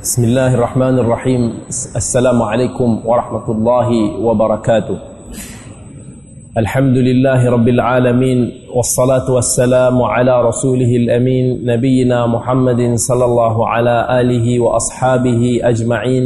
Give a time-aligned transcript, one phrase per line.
[0.00, 1.42] بسم الله الرحمن الرحيم
[1.96, 3.88] السلام عليكم ورحمة الله
[4.24, 4.96] وبركاته
[6.58, 8.38] الحمد لله رب العالمين
[8.76, 16.24] والصلاة والسلام على رسوله الأمين نبينا محمد صلى الله على آله وأصحابه أجمعين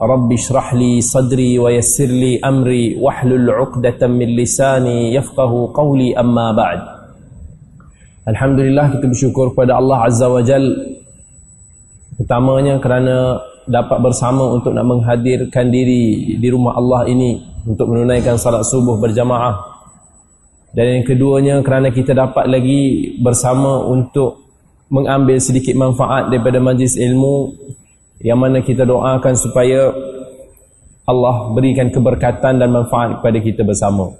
[0.00, 6.80] رب اشرح لي صدري ويسر لي أمري واحلل عقدة من لساني يفقه قولي أما بعد
[8.28, 10.97] الحمد لله bersyukur kepada Allah Azza wa Jal
[12.18, 13.38] Pertamanya kerana
[13.68, 19.54] dapat bersama untuk nak menghadirkan diri di rumah Allah ini untuk menunaikan salat subuh berjamaah.
[20.74, 24.50] Dan yang keduanya kerana kita dapat lagi bersama untuk
[24.90, 27.54] mengambil sedikit manfaat daripada majlis ilmu
[28.24, 29.94] yang mana kita doakan supaya
[31.06, 34.10] Allah berikan keberkatan dan manfaat kepada kita bersama.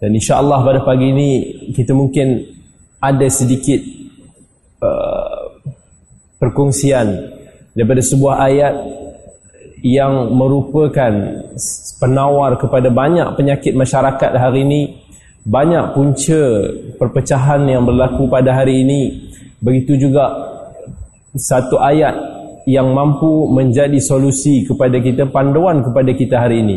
[0.00, 1.30] Dan insya-Allah pada pagi ini
[1.76, 2.40] kita mungkin
[2.98, 3.84] ada sedikit
[4.80, 5.60] uh,
[6.40, 7.33] perkongsian
[7.74, 8.74] daripada sebuah ayat
[9.84, 11.12] yang merupakan
[12.00, 14.80] penawar kepada banyak penyakit masyarakat hari ini
[15.44, 16.40] banyak punca
[16.96, 19.28] perpecahan yang berlaku pada hari ini.
[19.60, 20.24] Begitu juga
[21.36, 22.16] satu ayat
[22.64, 26.76] yang mampu menjadi solusi kepada kita panduan kepada kita hari ini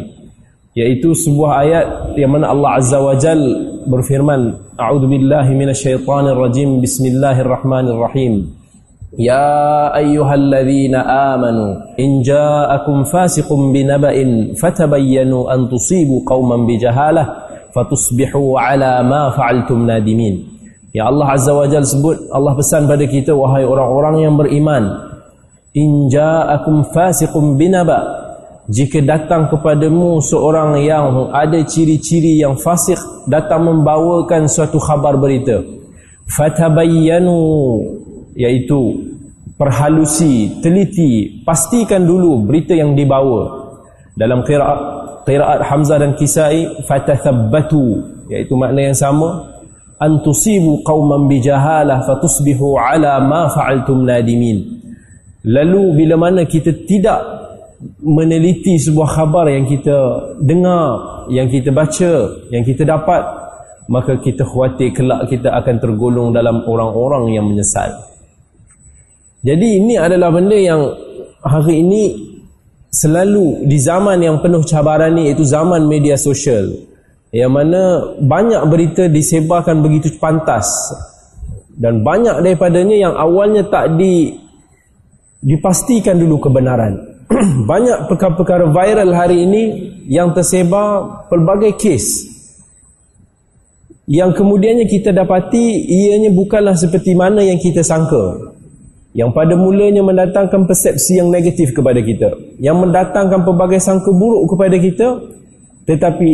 [0.78, 1.86] iaitu sebuah ayat
[2.22, 3.40] yang mana Allah Azza wa Jal
[3.90, 8.52] berfirman a'udzubillahi minasyaitonirrajim bismillahirrahmanirrahim
[9.19, 14.17] يا أيها الذين آمنوا إن جاءكم فاسق بنبأ
[14.57, 17.25] فتبينوا أن تصيبوا قوما بجهالة
[17.75, 20.53] فتصبحوا على ما فعلتم نادمين
[20.93, 24.93] Ya Allah Azza wa Jal sebut Allah pesan pada kita wahai orang-orang yang beriman
[25.73, 28.21] in ja'akum fasiqun binaba
[28.69, 35.65] jika datang kepadamu seorang yang ada ciri-ciri yang fasik datang membawakan suatu khabar berita
[36.29, 37.41] fatabayyanu
[38.38, 39.10] iaitu
[39.58, 43.66] perhalusi, teliti, pastikan dulu berita yang dibawa.
[44.14, 44.80] Dalam qiraat
[45.26, 47.84] qiraat Hamzah dan Kisai fatathabbatu
[48.30, 49.58] iaitu makna yang sama
[49.98, 54.78] antusibu qauman bijahalah fatusbihu ala ma fa'altum nadimin.
[55.48, 57.20] Lalu bila mana kita tidak
[58.02, 59.98] meneliti sebuah khabar yang kita
[60.42, 62.14] dengar, yang kita baca,
[62.50, 63.22] yang kita dapat,
[63.88, 68.17] maka kita khawatir kelak kita akan tergolong dalam orang-orang yang menyesal.
[69.48, 70.92] Jadi ini adalah benda yang
[71.40, 72.04] hari ini
[72.92, 76.68] selalu di zaman yang penuh cabaran ni iaitu zaman media sosial.
[77.32, 77.84] Yang mana
[78.20, 80.68] banyak berita disebarkan begitu pantas.
[81.80, 84.36] Dan banyak daripadanya yang awalnya tak di
[85.40, 87.16] dipastikan dulu kebenaran.
[87.72, 89.64] banyak perkara-perkara viral hari ini
[90.12, 92.36] yang tersebar pelbagai kes.
[94.12, 98.57] Yang kemudiannya kita dapati ianya bukanlah seperti mana yang kita sangka
[99.18, 102.38] yang pada mulanya mendatangkan persepsi yang negatif kepada kita.
[102.62, 105.08] Yang mendatangkan pelbagai sangka buruk kepada kita
[105.90, 106.32] tetapi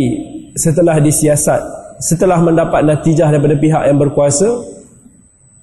[0.60, 1.64] setelah disiasat
[2.04, 4.52] setelah mendapat natijah daripada pihak yang berkuasa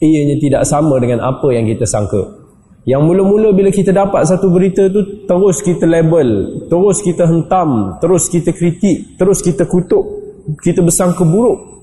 [0.00, 2.40] ianya tidak sama dengan apa yang kita sangka.
[2.88, 8.32] Yang mula-mula bila kita dapat satu berita tu terus kita label terus kita hentam terus
[8.32, 10.00] kita kritik terus kita kutuk
[10.64, 11.79] kita bersangka buruk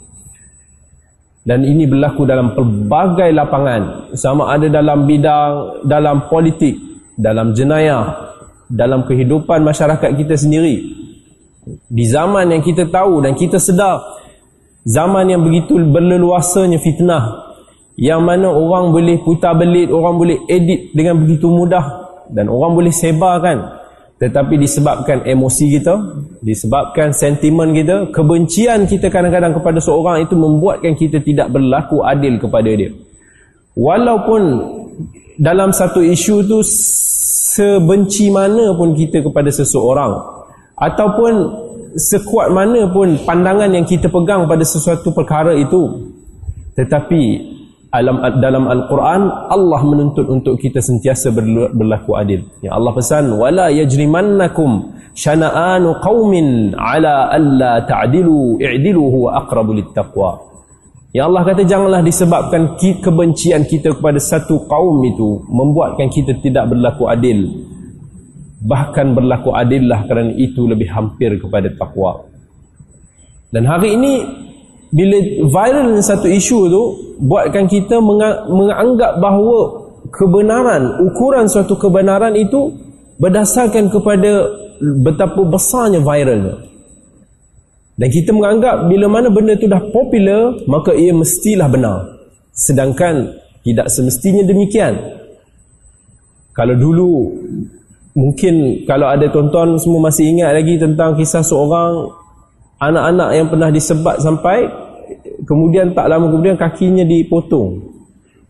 [1.47, 4.11] dan ini berlaku dalam pelbagai lapangan.
[4.19, 6.75] Sama ada dalam bidang dalam politik
[7.15, 8.35] dalam jenayah
[8.67, 10.83] dalam kehidupan masyarakat kita sendiri.
[11.87, 14.03] Di zaman yang kita tahu dan kita sedar
[14.83, 17.47] zaman yang begitu berleluasanya fitnah
[17.99, 22.93] yang mana orang boleh putar belit orang boleh edit dengan begitu mudah dan orang boleh
[22.93, 23.76] sebarkan
[24.17, 25.93] tetapi disebabkan emosi kita
[26.41, 32.69] disebabkan sentimen kita kebencian kita kadang-kadang kepada seorang itu membuatkan kita tidak berlaku adil kepada
[32.73, 32.89] dia.
[33.77, 34.41] Walaupun
[35.37, 40.17] dalam satu isu tu sebenci mana pun kita kepada seseorang
[40.81, 41.33] ataupun
[41.93, 46.13] sekuat mana pun pandangan yang kita pegang pada sesuatu perkara itu
[46.73, 47.21] tetapi
[47.87, 49.21] dalam dalam Al-Quran
[49.51, 51.31] Allah menuntut untuk kita sentiasa
[51.73, 52.43] berlaku adil.
[52.59, 60.47] Ya Allah pesan wala yajrimannakum syana'anu qaumin ala alla ta'dilu i'dilu huwa aqrabu littaqwa.
[61.15, 67.07] Ya Allah kata janganlah disebabkan kebencian kita kepada satu kaum itu membuatkan kita tidak berlaku
[67.07, 67.65] adil.
[68.57, 72.27] Bahkan berlaku adillah kerana itu lebih hampir kepada takwa.
[73.47, 74.13] Dan hari ini
[74.91, 75.17] bila
[75.51, 76.83] viral satu isu tu
[77.19, 77.99] buatkan kita
[78.47, 82.71] menganggap bahawa kebenaran ukuran suatu kebenaran itu
[83.19, 84.47] berdasarkan kepada
[84.79, 86.55] betapa besarnya viralnya.
[87.97, 91.97] Dan kita menganggap bila mana benda tu dah popular maka ia mestilah benar.
[92.53, 93.33] Sedangkan
[93.65, 94.95] tidak semestinya demikian.
[96.53, 97.09] Kalau dulu
[98.13, 102.09] mungkin kalau ada tuan-tuan semua masih ingat lagi tentang kisah seorang
[102.77, 104.65] anak-anak yang pernah disebat sampai
[105.45, 107.97] kemudian tak lama kemudian kakinya dipotong.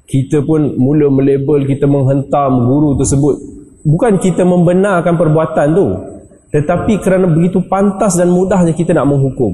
[0.08, 3.36] Kita pun mula melabel kita menghentam guru tersebut.
[3.84, 5.88] Bukan kita membenarkan perbuatan tu
[6.48, 9.52] tetapi kerana begitu pantas dan mudahnya kita nak menghukum.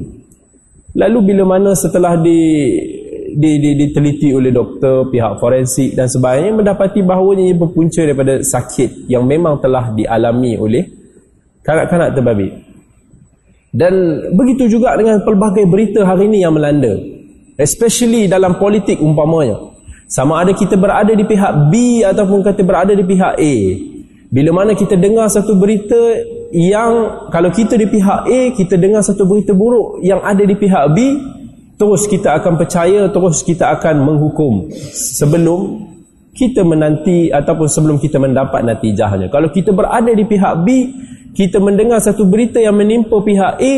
[0.94, 2.38] Lalu bila mana setelah di
[3.34, 9.10] di, di, diteliti oleh doktor, pihak forensik dan sebagainya mendapati bahawa ia berpunca daripada sakit
[9.10, 10.86] yang memang telah dialami oleh
[11.66, 12.48] kanak-kanak terbabi.
[13.74, 16.94] Dan begitu juga dengan pelbagai berita hari ini yang melanda.
[17.58, 19.74] Especially dalam politik umpamanya.
[20.06, 23.56] Sama ada kita berada di pihak B ataupun kita berada di pihak A.
[24.30, 25.98] Bila mana kita dengar satu berita
[26.54, 30.86] yang kalau kita di pihak A, kita dengar satu berita buruk yang ada di pihak
[30.94, 30.98] B,
[31.78, 35.93] terus kita akan percaya terus kita akan menghukum sebelum
[36.34, 39.30] kita menanti ataupun sebelum kita mendapat natijahnya.
[39.30, 40.68] Kalau kita berada di pihak B
[41.34, 43.74] kita mendengar satu berita yang menimpa pihak A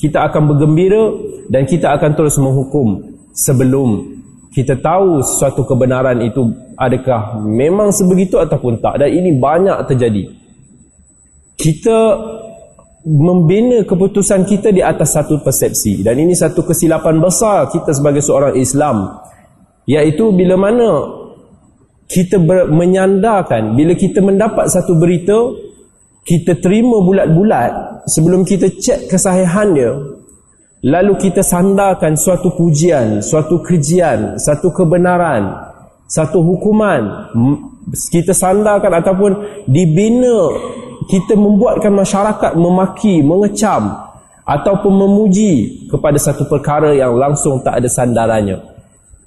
[0.00, 1.12] kita akan bergembira
[1.48, 3.02] dan kita akan terus menghukum
[3.32, 4.18] sebelum
[4.52, 9.04] kita tahu suatu kebenaran itu adakah memang sebegitu ataupun tak.
[9.04, 10.24] Dan ini banyak terjadi.
[11.58, 11.98] Kita
[13.04, 16.00] membina keputusan kita di atas satu persepsi.
[16.00, 19.20] Dan ini satu kesilapan besar kita sebagai seorang Islam.
[19.88, 21.17] Iaitu bila mana
[22.08, 23.76] kita ber, menyandarkan.
[23.76, 25.68] Bila kita mendapat satu berita
[26.24, 29.92] kita terima bulat-bulat sebelum kita cek kesahihan dia.
[30.78, 35.52] Lalu kita sandarkan suatu pujian suatu kejian satu kebenaran
[36.08, 37.32] satu hukuman.
[37.88, 39.32] Kita sandarkan ataupun
[39.68, 40.52] dibina
[41.08, 43.96] kita membuatkan masyarakat memaki, mengecam
[44.44, 48.60] ataupun memuji kepada satu perkara yang langsung tak ada sandarannya.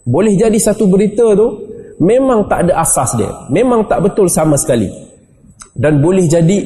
[0.05, 1.70] Boleh jadi satu berita tu
[2.01, 3.29] memang tak ada asas dia.
[3.53, 4.89] Memang tak betul sama sekali.
[5.77, 6.65] Dan boleh jadi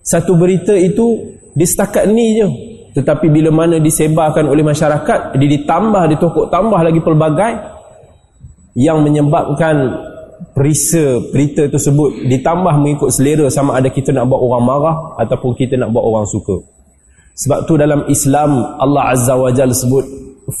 [0.00, 2.48] satu berita itu di setakat ni je.
[2.90, 7.52] Tetapi bila mana disebarkan oleh masyarakat, dia ditambah, ditokok tambah lagi pelbagai
[8.74, 10.08] yang menyebabkan
[10.56, 15.76] perisa berita tersebut ditambah mengikut selera sama ada kita nak buat orang marah ataupun kita
[15.76, 16.64] nak buat orang suka
[17.36, 20.04] sebab tu dalam Islam Allah Azza wa Jalla sebut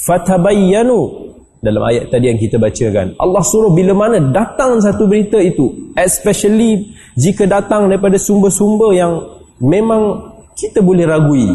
[0.04, 1.29] fatabayyanu
[1.60, 3.12] dalam ayat tadi yang kita bacakan.
[3.20, 6.88] Allah suruh bila mana datang satu berita itu especially
[7.20, 9.20] jika datang daripada sumber-sumber yang
[9.60, 11.48] memang kita boleh ragui.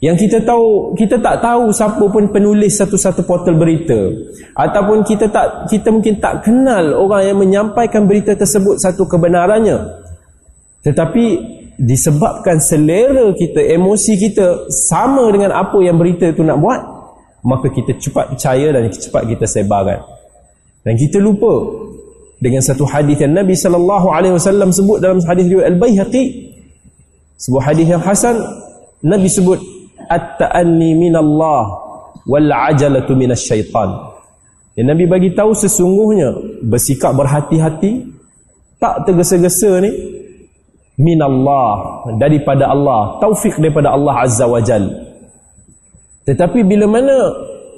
[0.00, 4.08] Yang kita tahu kita tak tahu siapa pun penulis satu-satu portal berita.
[4.56, 9.76] Ataupun kita tak kita mungkin tak kenal orang yang menyampaikan berita tersebut satu kebenarannya.
[10.80, 11.24] Tetapi
[11.80, 16.80] disebabkan selera kita emosi kita sama dengan apa yang berita itu nak buat
[17.46, 20.00] maka kita cepat percaya dan cepat kita sebarkan
[20.84, 21.52] dan kita lupa
[22.40, 26.24] dengan satu hadis yang Nabi sallallahu alaihi wasallam sebut dalam hadis riwayat Al-Baihaqi
[27.36, 28.36] sebuah hadis yang hasan
[29.00, 29.60] Nabi sebut
[30.08, 31.64] at-ta'anni minallah
[32.28, 34.12] wal ajalatu minasyaitan.
[34.76, 38.06] Yang Nabi bagi tahu sesungguhnya bersikap berhati-hati
[38.80, 39.92] tak tergesa-gesa ni
[41.00, 45.09] minallah daripada Allah, taufik daripada Allah Azza wa Jal.
[46.26, 47.16] Tetapi bila mana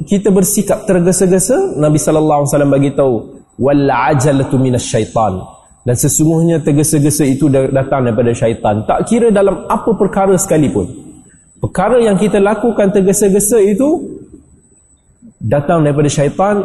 [0.07, 3.15] kita bersikap tergesa-gesa, Nabi sallallahu alaihi wasallam bagi tahu
[3.61, 5.39] wal ajalatu minasyaitan.
[5.83, 8.87] Dan sesungguhnya tergesa-gesa itu datang daripada syaitan.
[8.87, 11.03] Tak kira dalam apa perkara sekalipun
[11.63, 14.19] perkara yang kita lakukan tergesa-gesa itu
[15.39, 16.59] datang daripada syaitan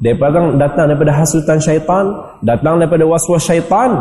[0.00, 2.08] datang daripada hasutan syaitan
[2.40, 4.00] datang daripada waswas syaitan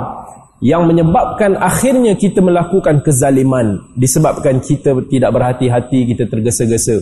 [0.60, 7.00] yang menyebabkan akhirnya kita melakukan kezaliman disebabkan kita tidak berhati-hati kita tergesa-gesa.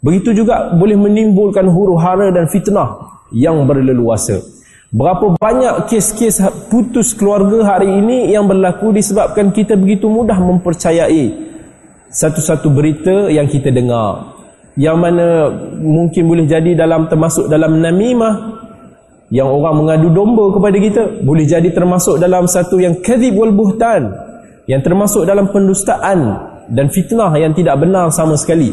[0.00, 4.40] Begitu juga boleh menimbulkan huru-hara dan fitnah yang berleluasa.
[4.88, 6.40] Berapa banyak kes-kes
[6.72, 11.28] putus keluarga hari ini yang berlaku disebabkan kita begitu mudah mempercayai
[12.08, 14.32] satu-satu berita yang kita dengar.
[14.78, 15.26] Yang mana
[15.76, 18.64] mungkin boleh jadi dalam termasuk dalam namimah
[19.28, 24.08] yang orang mengadu domba kepada kita boleh jadi termasuk dalam satu yang kadhib wal buhtan
[24.64, 26.18] yang termasuk dalam pendustaan
[26.68, 28.72] dan fitnah yang tidak benar sama sekali.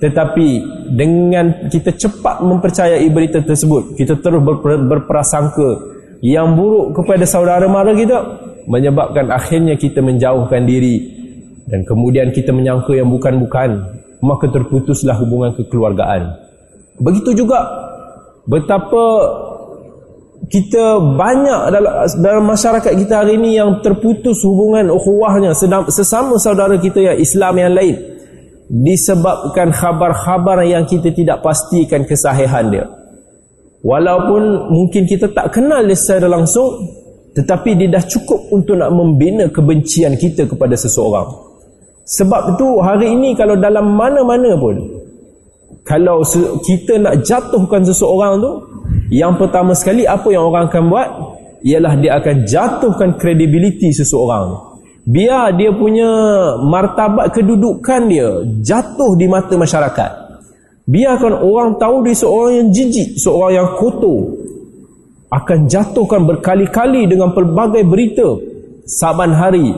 [0.00, 0.48] Tetapi
[0.96, 4.56] dengan kita cepat mempercayai berita tersebut kita terus ber,
[4.88, 5.76] berprasangka
[6.24, 8.16] yang buruk kepada saudara mara kita
[8.64, 11.04] menyebabkan akhirnya kita menjauhkan diri
[11.68, 16.32] dan kemudian kita menyangka yang bukan-bukan maka terputuslah hubungan kekeluargaan.
[17.00, 17.64] Begitu juga
[18.48, 19.04] betapa
[20.48, 21.92] kita banyak dalam,
[22.24, 25.52] dalam masyarakat kita hari ini yang terputus hubungan ukhuwahnya
[25.92, 27.96] sesama saudara kita yang Islam yang lain.
[28.70, 32.86] Disebabkan khabar-khabar yang kita tidak pastikan kesahihan dia.
[33.82, 36.88] Walaupun mungkin kita tak kenal dia secara langsung
[37.30, 41.30] tetapi dia dah cukup untuk nak membina kebencian kita kepada seseorang.
[42.10, 44.76] Sebab itu hari ini kalau dalam mana-mana pun
[45.86, 46.22] kalau
[46.66, 48.52] kita nak jatuhkan seseorang tu
[49.10, 51.08] yang pertama sekali apa yang orang akan buat?
[51.60, 54.70] Ialah dia akan jatuhkan kredibiliti seseorang.
[55.04, 56.08] Biar dia punya
[56.62, 58.28] martabat kedudukan dia
[58.62, 60.10] jatuh di mata masyarakat.
[60.86, 64.40] Biarkan orang tahu dia seorang yang jijik seorang yang kotor.
[65.30, 68.38] Akan jatuhkan berkali-kali dengan pelbagai berita
[68.88, 69.70] saban hari.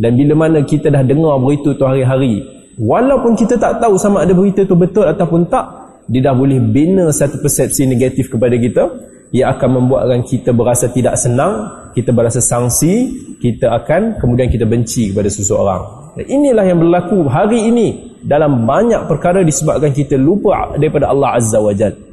[0.00, 4.32] Dan bila mana kita dah dengar berita tu hari-hari walaupun kita tak tahu sama ada
[4.32, 5.64] berita tu betul ataupun tak
[6.12, 8.84] dia dah boleh bina satu persepsi negatif kepada kita
[9.32, 13.08] ia akan membuatkan kita berasa tidak senang kita berasa sangsi
[13.40, 19.08] kita akan kemudian kita benci kepada seseorang dan inilah yang berlaku hari ini dalam banyak
[19.08, 22.12] perkara disebabkan kita lupa daripada Allah Azza wa Jalla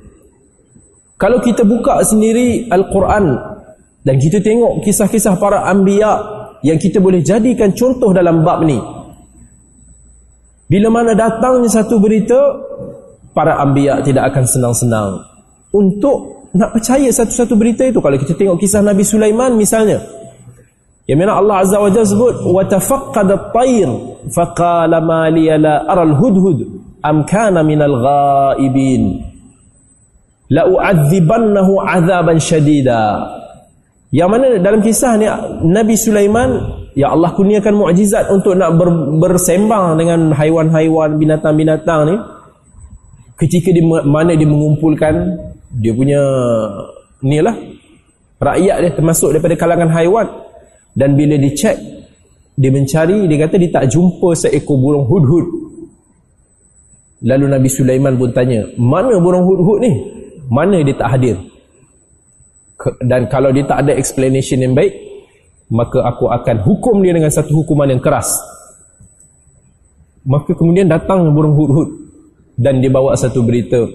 [1.19, 3.35] kalau kita buka sendiri Al-Quran
[4.07, 6.15] dan kita tengok kisah-kisah para anbiya
[6.63, 8.79] yang kita boleh jadikan contoh dalam bab ni.
[10.69, 12.39] Bila mana datangnya satu berita,
[13.33, 15.09] para anbiya tidak akan senang-senang.
[15.69, 18.01] Untuk nak percaya satu-satu berita itu.
[18.01, 20.01] Kalau kita tengok kisah Nabi Sulaiman misalnya,
[21.09, 23.89] yang mana Allah Azza wa Jalla sebut wa tafaqqada at-tayr
[24.29, 26.57] faqala ma li la ara al-hudhud
[27.01, 29.25] am kana min al-ghaibin
[30.53, 33.25] la u'adzibannahu 'adzaban syadida
[34.13, 35.25] yang mana dalam kisah ni
[35.65, 42.15] Nabi Sulaiman ya Allah kurniakan mukjizat untuk nak ber, bersembang dengan haiwan-haiwan binatang-binatang ni
[43.39, 45.15] ketika di mana dia mengumpulkan
[45.79, 46.19] dia punya
[47.23, 47.55] ni lah
[48.43, 50.27] rakyat dia termasuk daripada kalangan haiwan.
[50.97, 51.79] Dan bila dicek
[52.59, 55.45] dia mencari dia kata dia tak jumpa seekor burung hudhud.
[57.23, 59.91] Lalu Nabi Sulaiman pun tanya mana burung hudhud ni?
[60.51, 61.39] Mana dia tak hadir?
[63.03, 64.91] Dan kalau dia tak ada explanation yang baik
[65.69, 68.27] maka aku akan hukum dia dengan satu hukuman yang keras.
[70.25, 72.08] Maka kemudian datang burung hud-hud
[72.59, 73.87] dan dia bawa satu berita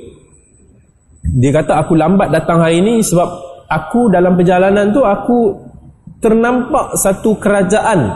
[1.25, 3.29] dia kata aku lambat datang hari ini sebab
[3.69, 5.53] aku dalam perjalanan tu aku
[6.25, 8.09] ternampak satu kerajaan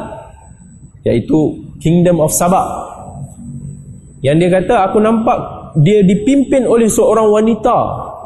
[1.05, 2.88] iaitu Kingdom of Sabah
[4.25, 7.76] yang dia kata aku nampak dia dipimpin oleh seorang wanita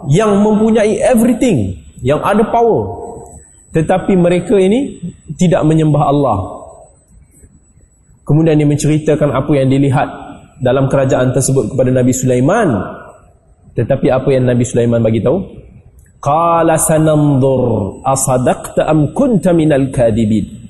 [0.08, 3.02] yang mempunyai everything, yang ada power.
[3.72, 5.00] Tetapi mereka ini
[5.36, 6.38] tidak menyembah Allah.
[8.22, 10.08] Kemudian dia menceritakan apa yang dilihat
[10.60, 12.68] dalam kerajaan tersebut kepada Nabi Sulaiman.
[13.72, 15.38] Tetapi apa yang Nabi Sulaiman bagi tahu?
[16.22, 20.62] Qala sananzur asadaqta am kunta minal kadibin.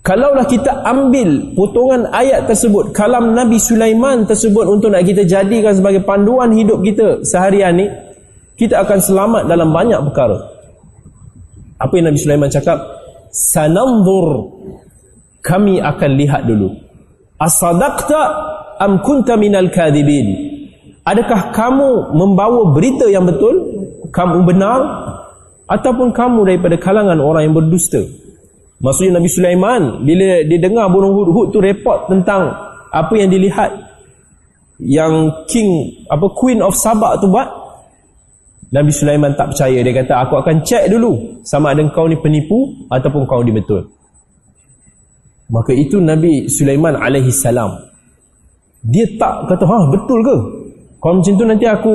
[0.00, 6.00] Kalaulah kita ambil potongan ayat tersebut, kalam Nabi Sulaiman tersebut untuk nak kita jadikan sebagai
[6.08, 7.86] panduan hidup kita seharian ni,
[8.56, 10.40] kita akan selamat dalam banyak perkara.
[11.76, 12.80] Apa yang Nabi Sulaiman cakap?
[13.28, 14.56] Sananzur
[15.44, 16.72] kami akan lihat dulu.
[17.36, 18.20] Asadaqta
[18.80, 20.56] am kunta minal kadhibin?
[21.04, 23.78] Adakah kamu membawa berita yang betul?
[24.10, 24.80] Kamu benar
[25.70, 28.02] ataupun kamu daripada kalangan orang yang berdusta?
[28.80, 32.48] Maksudnya Nabi Sulaiman bila dia dengar burung hud-hud tu report tentang
[32.90, 33.70] apa yang dilihat
[34.80, 35.68] yang king
[36.08, 37.46] apa queen of Sabah tu buat
[38.72, 42.88] Nabi Sulaiman tak percaya dia kata aku akan cek dulu sama ada kau ni penipu
[42.88, 43.84] ataupun kau ni betul
[45.52, 47.89] maka itu Nabi Sulaiman alaihi salam
[48.86, 50.36] dia tak kata ha betul ke?
[51.00, 51.94] Kalau macam tu nanti aku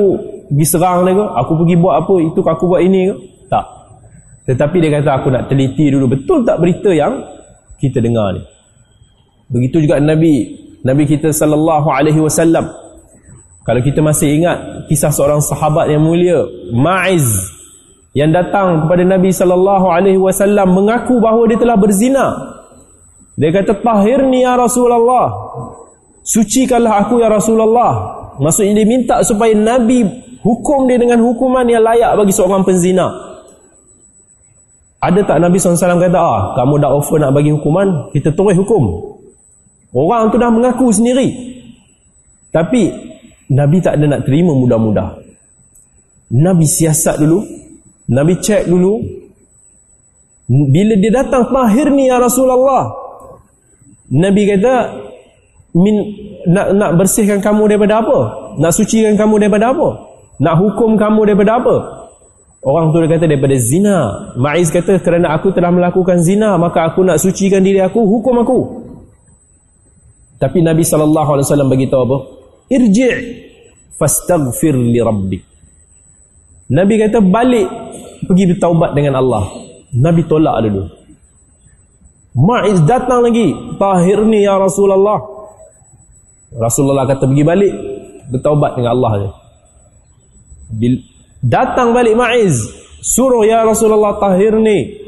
[0.50, 3.14] pergi serang dia ke aku pergi buat apa itu aku buat ini ke?
[3.50, 3.64] Tak.
[4.46, 7.18] Tetapi dia kata aku nak teliti dulu betul tak berita yang
[7.82, 8.42] kita dengar ni?
[9.50, 12.66] Begitu juga Nabi Nabi kita sallallahu alaihi wasallam.
[13.66, 16.38] Kalau kita masih ingat kisah seorang sahabat yang mulia,
[16.70, 17.26] Ma'iz
[18.14, 22.26] yang datang kepada Nabi sallallahu alaihi wasallam mengaku bahawa dia telah berzina.
[23.36, 25.45] Dia kata, "Tahhirni ya Rasulullah."
[26.26, 28.18] Sucikanlah aku ya Rasulullah.
[28.42, 30.02] Maksudnya dia minta supaya Nabi
[30.42, 33.06] hukum dia dengan hukuman yang layak bagi seorang penzina.
[34.98, 39.14] Ada tak Nabi SAW kata, ah, kamu dah offer nak bagi hukuman, kita terus hukum.
[39.94, 41.30] Orang tu dah mengaku sendiri.
[42.50, 42.90] Tapi
[43.54, 45.22] Nabi tak ada nak terima mudah-mudah.
[46.34, 47.38] Nabi siasat dulu.
[48.10, 48.98] Nabi cek dulu.
[50.50, 52.90] Bila dia datang mahir ni ya Rasulullah.
[54.10, 54.74] Nabi kata
[55.76, 55.96] min
[56.48, 58.18] nak nak bersihkan kamu daripada apa?
[58.56, 59.88] Nak sucikan kamu daripada apa?
[60.40, 61.76] Nak hukum kamu daripada apa?
[62.66, 63.98] Orang tu dia kata daripada zina.
[64.40, 68.58] Maiz kata kerana aku telah melakukan zina maka aku nak sucikan diri aku, hukum aku.
[70.40, 72.18] Tapi Nabi bagi tahu apa?
[72.70, 73.14] irji'
[73.94, 75.42] fastaghfir li rabbik
[76.66, 77.68] Nabi kata balik
[78.26, 79.44] pergi bertaubat dengan Allah
[79.94, 80.82] Nabi tolak dulu
[82.36, 85.35] Ma'iz datang lagi tahirni ya Rasulullah
[86.56, 87.72] Rasulullah kata pergi balik
[88.32, 89.30] bertaubat dengan Allah je.
[90.66, 90.94] Bil,
[91.44, 92.58] datang balik Ma'iz
[92.98, 94.98] suruh ya Rasulullah tahirni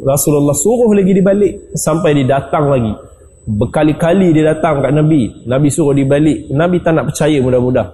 [0.00, 2.92] Rasulullah suruh lagi dibalik sampai dia datang lagi.
[3.46, 5.44] Berkali-kali dia datang kat Nabi.
[5.44, 7.86] Nabi suruh dibalik Nabi tak nak percaya mudah-mudah.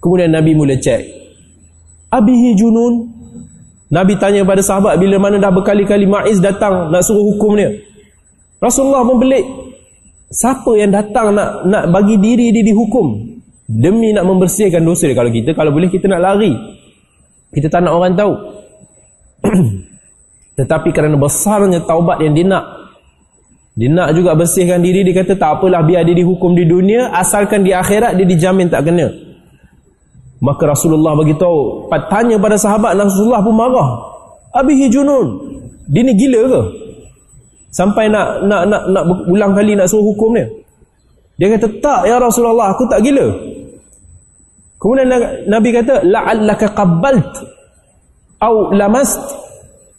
[0.00, 1.26] Kemudian Nabi mula cek
[2.16, 3.12] abihi junun?
[3.86, 7.70] Nabi tanya pada sahabat bila mana dah berkali-kali Ma'iz datang nak suruh hukum dia.
[8.58, 9.46] Rasulullah membelik.
[10.26, 15.30] Siapa yang datang nak nak bagi diri dia dihukum demi nak membersihkan dosa dia kalau
[15.30, 16.52] kita kalau boleh kita nak lari.
[17.54, 18.34] Kita tak nak orang tahu.
[20.58, 22.64] Tetapi kerana besarnya taubat yang dia nak
[23.76, 27.60] dia nak juga bersihkan diri dia kata tak apalah biar dia dihukum di dunia asalkan
[27.60, 29.12] di akhirat dia dijamin tak kena.
[30.40, 33.88] Maka Rasulullah bagi tahu, tanya pada sahabat Rasulullah pun marah.
[34.52, 35.26] Abihi junun.
[35.88, 36.62] Dia ni gila ke?
[37.70, 40.46] Sampai nak nak nak nak ulang kali nak suruh hukum dia.
[41.36, 43.28] Dia kata, "Tak ya Rasulullah, aku tak gila."
[44.80, 45.08] Kemudian
[45.48, 47.28] Nabi kata, "La'allaka qabbalt
[48.40, 49.20] au lamast."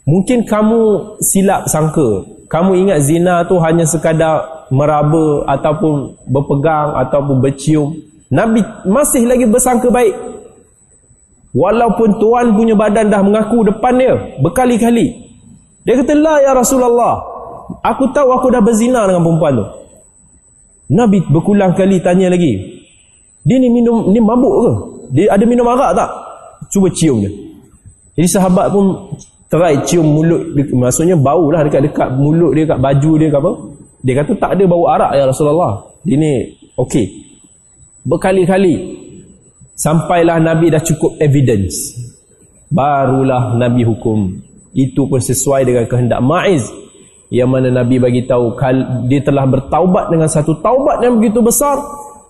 [0.08, 2.24] Mungkin kamu silap sangka.
[2.48, 7.92] Kamu ingat zina tu hanya sekadar meraba ataupun berpegang ataupun bercium.
[8.32, 10.16] Nabi masih lagi bersangka baik.
[11.52, 15.28] Walaupun tuan punya badan dah mengaku depan dia berkali-kali.
[15.84, 17.37] Dia kata, "La ya Rasulullah.
[17.84, 19.66] Aku tahu aku dah berzina dengan perempuan tu."
[20.88, 22.84] Nabi berkulang kali tanya lagi.
[23.44, 24.72] Dia ni minum ni mabuk ke?
[25.16, 26.10] Dia ada minum arak tak?
[26.72, 27.32] Cuba cium dia.
[28.16, 29.16] Jadi sahabat pun
[29.48, 33.52] try cium mulut maksudnya bau lah dekat-dekat mulut dia, dekat baju dia ke apa.
[34.04, 35.84] Dia kata tak ada bau arak ya Rasulullah.
[36.08, 36.32] Dia ni
[36.78, 37.06] okey
[38.08, 38.76] berkali-kali
[39.76, 42.00] sampailah Nabi dah cukup evidence
[42.72, 44.32] barulah Nabi hukum
[44.72, 46.70] itu pun sesuai dengan kehendak Ma'iz
[47.28, 48.56] yang mana Nabi bagi tahu
[49.12, 51.76] dia telah bertaubat dengan satu taubat yang begitu besar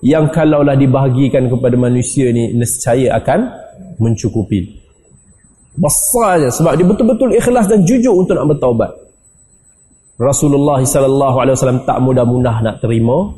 [0.02, 3.50] yang kalaulah dibahagikan kepada manusia ni nescaya akan
[4.02, 4.86] mencukupi.
[5.78, 8.90] Besarnya sebab dia betul-betul ikhlas dan jujur untuk nak bertaubat.
[10.18, 13.30] Rasulullah sallallahu alaihi wasallam tak mudah-mudah nak terima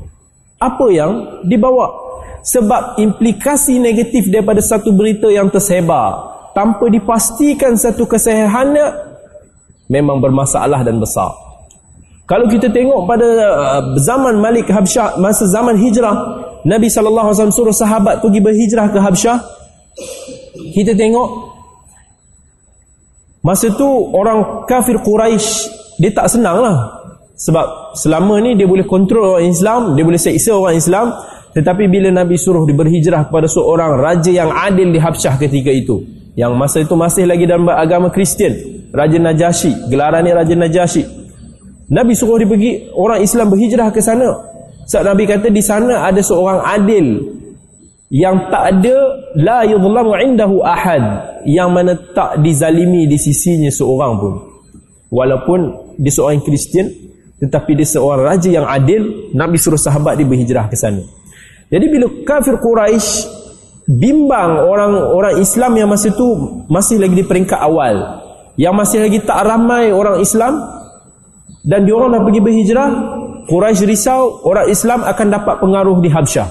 [0.63, 2.07] apa yang dibawa.
[2.39, 8.87] Sebab implikasi negatif daripada satu berita yang tersebar tanpa dipastikan satu kesahihannya
[9.91, 11.48] memang bermasalah dan besar
[12.29, 18.21] kalau kita tengok pada uh, zaman Malik Habsyah masa zaman hijrah Nabi SAW suruh sahabat
[18.21, 19.37] pergi berhijrah ke Habsyah
[20.77, 21.29] kita tengok
[23.41, 26.77] masa tu orang kafir Quraisy dia tak senang lah
[27.33, 31.09] sebab selama ni dia boleh kontrol orang Islam dia boleh seksa orang Islam
[31.49, 36.05] tetapi bila Nabi suruh berhijrah kepada seorang raja yang adil di Habsyah ketika itu.
[36.37, 38.53] Yang masa itu masih lagi dalam agama Kristian.
[38.93, 39.89] Raja Najasyi.
[39.89, 41.18] Gelarannya Raja Najasyi.
[41.89, 44.29] Nabi suruh dia pergi, orang Islam berhijrah ke sana.
[44.85, 47.37] Sebab Nabi kata di sana ada seorang adil.
[48.09, 48.97] Yang tak ada,
[49.37, 51.01] la yudlamu indahu ahad.
[51.49, 54.33] Yang mana tak dizalimi di sisinya seorang pun.
[55.09, 55.59] Walaupun
[55.97, 56.89] dia seorang Kristian,
[57.41, 61.01] tetapi dia seorang raja yang adil, Nabi suruh sahabat dia berhijrah ke sana.
[61.69, 63.29] Jadi bila kafir Quraisy
[63.89, 68.25] bimbang orang-orang Islam yang masa itu masih lagi di peringkat awal,
[68.57, 70.78] yang masih lagi tak ramai orang Islam
[71.63, 72.89] dan diorang dah pergi berhijrah,
[73.49, 76.47] Quraisy risau orang Islam akan dapat pengaruh di Habsyah.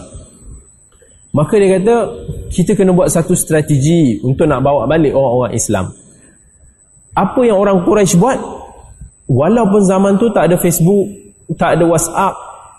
[1.33, 1.97] Maka dia kata,
[2.51, 5.93] kita kena buat satu strategi untuk nak bawa balik orang-orang Islam.
[7.15, 8.39] Apa yang orang Quraisy buat?
[9.29, 11.07] Walaupun zaman tu tak ada Facebook,
[11.61, 12.35] tak ada WhatsApp,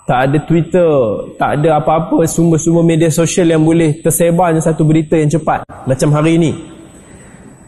[0.09, 0.91] tak ada Twitter,
[1.37, 6.41] tak ada apa-apa sumber-sumber media sosial yang boleh tersebarnya satu berita yang cepat macam hari
[6.41, 6.51] ini.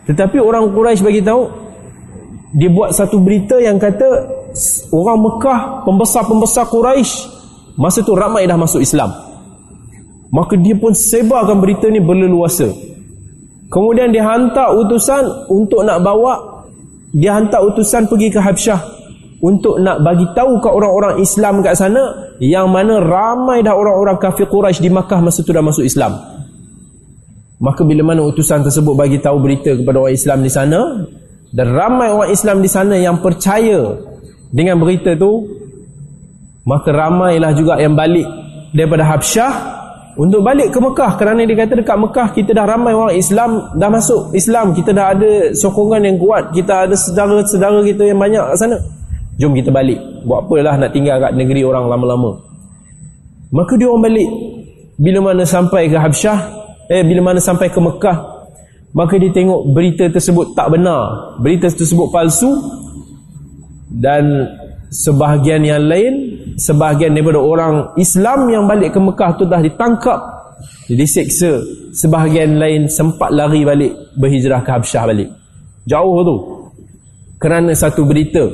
[0.09, 1.45] Tetapi orang Quraisy bagi tahu
[2.57, 4.40] dia buat satu berita yang kata
[4.91, 7.11] orang Mekah, pembesar-pembesar Quraisy
[7.79, 9.11] masa tu ramai dah masuk Islam.
[10.31, 12.71] Maka dia pun sebarkan berita ni berleluasa.
[13.71, 16.63] Kemudian dia hantar utusan untuk nak bawa
[17.11, 18.79] dia hantar utusan pergi ke Habsyah
[19.43, 24.47] untuk nak bagi tahu ke orang-orang Islam kat sana yang mana ramai dah orang-orang kafir
[24.47, 26.15] Quraisy di Makkah masa tu dah masuk Islam.
[27.61, 30.79] Maka bila mana utusan tersebut bagi tahu berita kepada orang Islam di sana
[31.51, 34.10] dan ramai orang Islam di sana yang percaya
[34.51, 35.47] dengan berita tu
[36.67, 38.27] maka ramailah juga yang balik
[38.75, 39.53] daripada Habsyah
[40.19, 43.89] untuk balik ke Mekah kerana dia kata dekat Mekah kita dah ramai orang Islam dah
[43.89, 48.57] masuk Islam kita dah ada sokongan yang kuat kita ada saudara-saudara kita yang banyak kat
[48.59, 48.77] sana
[49.41, 49.97] Jom kita balik.
[50.21, 52.37] Buat apalah nak tinggal kat negeri orang lama-lama.
[53.49, 54.29] Maka dia orang balik.
[55.01, 56.39] Bila mana sampai ke Habsyah,
[56.93, 58.17] eh bila mana sampai ke Mekah,
[58.93, 62.53] maka dia tengok berita tersebut tak benar berita tersebut palsu
[63.91, 64.47] dan
[64.87, 66.13] sebahagian yang lain
[66.55, 70.19] sebahagian daripada orang Islam yang balik ke Mekah tu dah ditangkap.
[70.91, 71.63] Diseksa
[71.95, 75.29] sebahagian lain sempat lari balik berhijrah ke Habsyah balik.
[75.87, 76.37] Jauh tu.
[77.41, 78.45] Kerana satu berita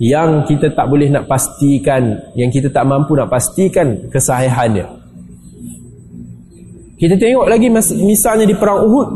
[0.00, 5.00] yang kita tak boleh nak pastikan yang kita tak mampu nak pastikan kesahihannya
[7.00, 7.72] kita tengok lagi
[8.04, 9.08] misalnya di perang Uhud.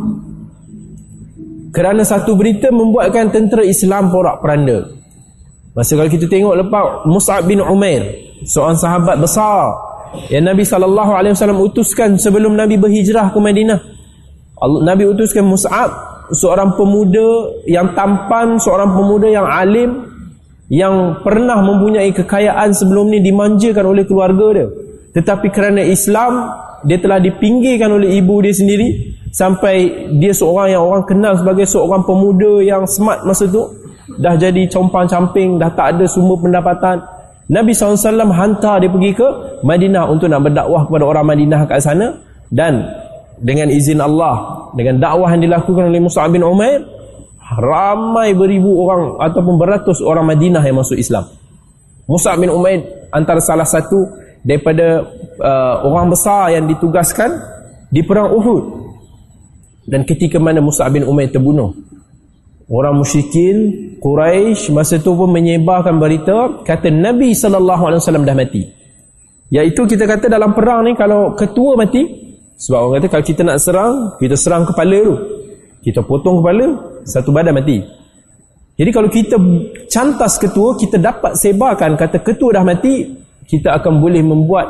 [1.76, 4.88] Kerana satu berita membuatkan tentera Islam porak peranda
[5.75, 8.07] masa kalau kita tengok lepas Mus'ab bin Umair
[8.47, 9.75] seorang sahabat besar
[10.31, 11.35] yang Nabi SAW
[11.67, 13.81] utuskan sebelum Nabi berhijrah ke Madinah.
[14.87, 15.91] Nabi utuskan Mus'ab
[16.31, 19.91] seorang pemuda yang tampan seorang pemuda yang alim
[20.73, 24.67] yang pernah mempunyai kekayaan sebelum ni dimanjakan oleh keluarga dia.
[25.15, 26.49] Tetapi kerana Islam
[26.87, 32.07] dia telah dipinggirkan oleh ibu dia sendiri sampai dia seorang yang orang kenal sebagai seorang
[32.07, 37.01] pemuda yang smart masa tu dah jadi compang camping dah tak ada sumber pendapatan
[37.45, 38.01] Nabi SAW
[38.33, 39.29] hantar dia pergi ke
[39.64, 42.17] Madinah untuk nak berdakwah kepada orang Madinah kat sana
[42.49, 42.85] dan
[43.40, 46.81] dengan izin Allah dengan dakwah yang dilakukan oleh Musa bin Umair
[47.61, 51.29] ramai beribu orang ataupun beratus orang Madinah yang masuk Islam.
[52.09, 54.09] Musa bin Umair antara salah satu
[54.45, 55.05] daripada
[55.40, 57.37] uh, orang besar yang ditugaskan
[57.88, 58.85] di perang Uhud.
[59.85, 61.77] Dan ketika mana Musa bin Umair terbunuh,
[62.68, 63.57] orang musyrikin
[64.00, 68.62] Quraisy masa tu pun menyebarkan berita kata Nabi sallallahu alaihi wasallam dah mati.
[69.48, 72.03] Iaitu kita kata dalam perang ni kalau ketua mati
[72.55, 75.16] sebab orang kata kalau kita nak serang, kita serang kepala tu.
[75.85, 76.66] Kita potong kepala,
[77.05, 78.05] satu badan mati
[78.74, 79.37] jadi kalau kita
[79.87, 83.07] cantas ketua kita dapat sebarkan kata ketua dah mati
[83.46, 84.66] kita akan boleh membuat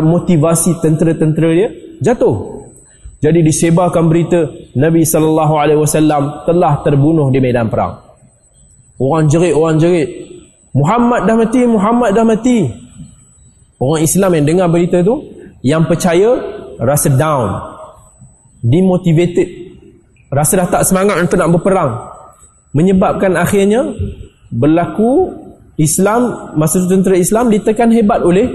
[0.00, 1.68] motivasi tentera-tentera dia
[2.00, 2.67] jatuh
[3.18, 4.46] jadi disebarkan berita
[4.78, 7.98] Nabi sallallahu alaihi wasallam telah terbunuh di medan perang.
[8.94, 10.06] Orang jerit orang jerit.
[10.70, 12.70] Muhammad dah mati Muhammad dah mati.
[13.78, 15.18] Orang Islam yang dengar berita tu
[15.66, 16.38] yang percaya
[16.78, 17.58] rasa down.
[18.62, 19.74] Demotivated.
[20.30, 21.90] Rasa dah tak semangat untuk nak berperang.
[22.70, 23.98] Menyebabkan akhirnya
[24.54, 25.34] berlaku
[25.74, 28.46] Islam masa tentera Islam ditekan hebat oleh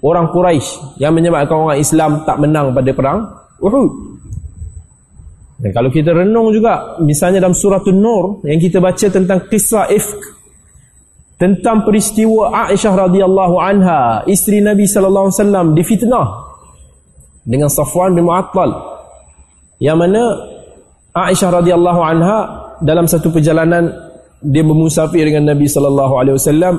[0.00, 3.18] orang Quraisy yang menyebabkan orang Islam tak menang pada perang
[3.58, 3.90] Uhud
[5.58, 10.22] dan kalau kita renung juga misalnya dalam surah An-Nur yang kita baca tentang kisah ifk
[11.38, 16.26] tentang peristiwa Aisyah radhiyallahu anha isteri Nabi sallallahu alaihi wasallam difitnah
[17.42, 18.70] dengan Safwan bin Mu'attal
[19.82, 20.22] yang mana
[21.14, 22.38] Aisyah radhiyallahu anha
[22.78, 23.90] dalam satu perjalanan
[24.38, 26.74] dia bermusafir dengan Nabi sallallahu alaihi wasallam.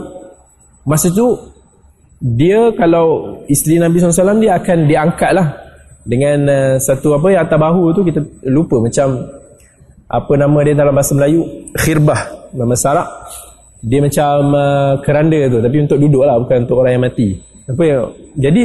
[0.87, 1.35] Masa tu
[2.19, 5.68] dia kalau isteri Nabi SAW dia akan diangkat lah
[6.09, 8.19] dengan uh, satu apa yang atas bahu tu kita
[8.49, 9.29] lupa macam
[10.09, 11.69] apa nama dia dalam bahasa Melayu?
[11.77, 12.49] Khirbah.
[12.57, 13.09] Nama sarak
[13.79, 17.37] dia macam uh, keranda tu tapi untuk duduk lah bukan untuk orang yang mati.
[17.69, 17.97] Apa ya?
[18.33, 18.63] Jadi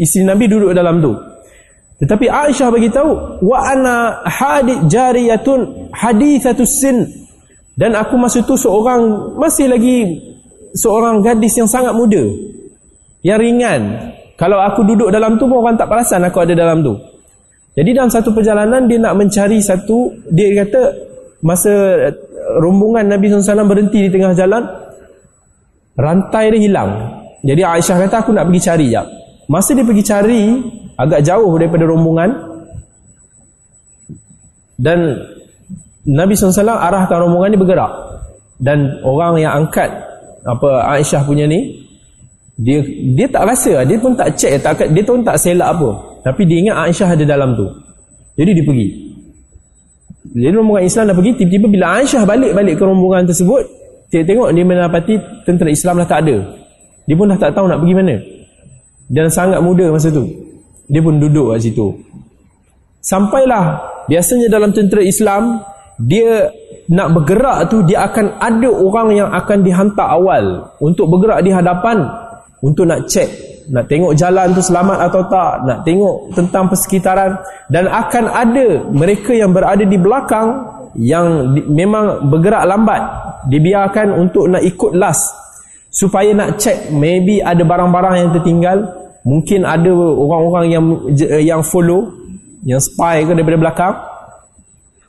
[0.00, 1.12] isteri Nabi duduk dalam tu.
[2.00, 7.04] Tetapi Aisyah bagi tahu wa ana hadith jariyatun hadithatus sin.
[7.76, 10.08] Dan aku masa tu seorang masih lagi
[10.72, 12.24] seorang gadis yang sangat muda.
[13.20, 13.80] Yang ringan
[14.36, 16.92] kalau aku duduk dalam tu pun orang tak perasan aku ada dalam tu.
[17.76, 20.80] Jadi dalam satu perjalanan dia nak mencari satu dia kata
[21.44, 21.72] masa
[22.60, 24.64] rombongan Nabi SAW berhenti di tengah jalan
[25.96, 26.90] rantai dia hilang.
[27.44, 29.06] Jadi Aisyah kata aku nak pergi cari jap
[29.46, 30.42] masa dia pergi cari
[30.98, 32.30] agak jauh daripada rombongan
[34.76, 35.16] dan
[36.06, 37.92] Nabi SAW arahkan rombongan ni bergerak.
[38.56, 39.92] Dan orang yang angkat
[40.48, 41.85] apa Aisyah punya ni
[42.56, 42.80] dia
[43.12, 45.90] dia tak rasa dia pun tak check tak dia pun tak selak apa.
[46.24, 47.68] Tapi dia ingat Aisyah ada dalam tu.
[48.36, 48.88] Jadi dia pergi.
[50.36, 53.62] Jadi rombongan Islam dah pergi tiba-tiba bila Aisyah balik-balik ke rombongan tersebut
[54.10, 55.14] dia tengok dia menapati
[55.44, 56.36] tentera Islam dah tak ada.
[57.06, 58.16] Dia pun dah tak tahu nak pergi mana.
[59.06, 60.26] Dan sangat muda masa tu.
[60.90, 61.94] Dia pun duduk kat situ.
[63.04, 63.78] Sampailah
[64.10, 65.62] biasanya dalam tentera Islam
[66.02, 66.50] dia
[66.90, 72.06] nak bergerak tu dia akan ada orang yang akan dihantar awal untuk bergerak di hadapan
[72.62, 73.28] untuk nak cek
[73.66, 77.34] nak tengok jalan tu selamat atau tak nak tengok tentang persekitaran
[77.66, 80.54] dan akan ada mereka yang berada di belakang
[80.96, 83.02] yang di, memang bergerak lambat
[83.50, 85.34] dibiarkan untuk nak ikut last
[85.90, 88.78] supaya nak cek maybe ada barang-barang yang tertinggal
[89.26, 90.84] mungkin ada orang-orang yang
[91.42, 92.06] yang follow
[92.66, 93.94] yang spy ke daripada belakang.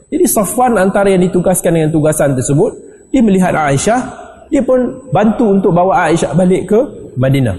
[0.08, 2.72] Jadi Safwan antara yang ditugaskan dengan tugasan tersebut
[3.12, 4.02] dia melihat Aisyah
[4.48, 6.80] dia pun bantu untuk bawa Aisyah balik ke
[7.18, 7.58] Madinah.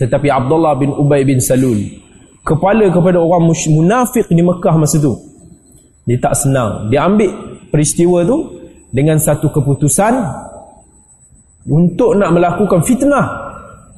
[0.00, 1.78] Tetapi Abdullah bin Ubay bin Salul
[2.42, 5.14] kepala kepada orang munafik di Mekah masa tu
[6.02, 6.90] dia tak senang.
[6.90, 7.30] Dia ambil
[7.70, 8.42] peristiwa tu
[8.90, 10.18] dengan satu keputusan
[11.70, 13.26] untuk nak melakukan fitnah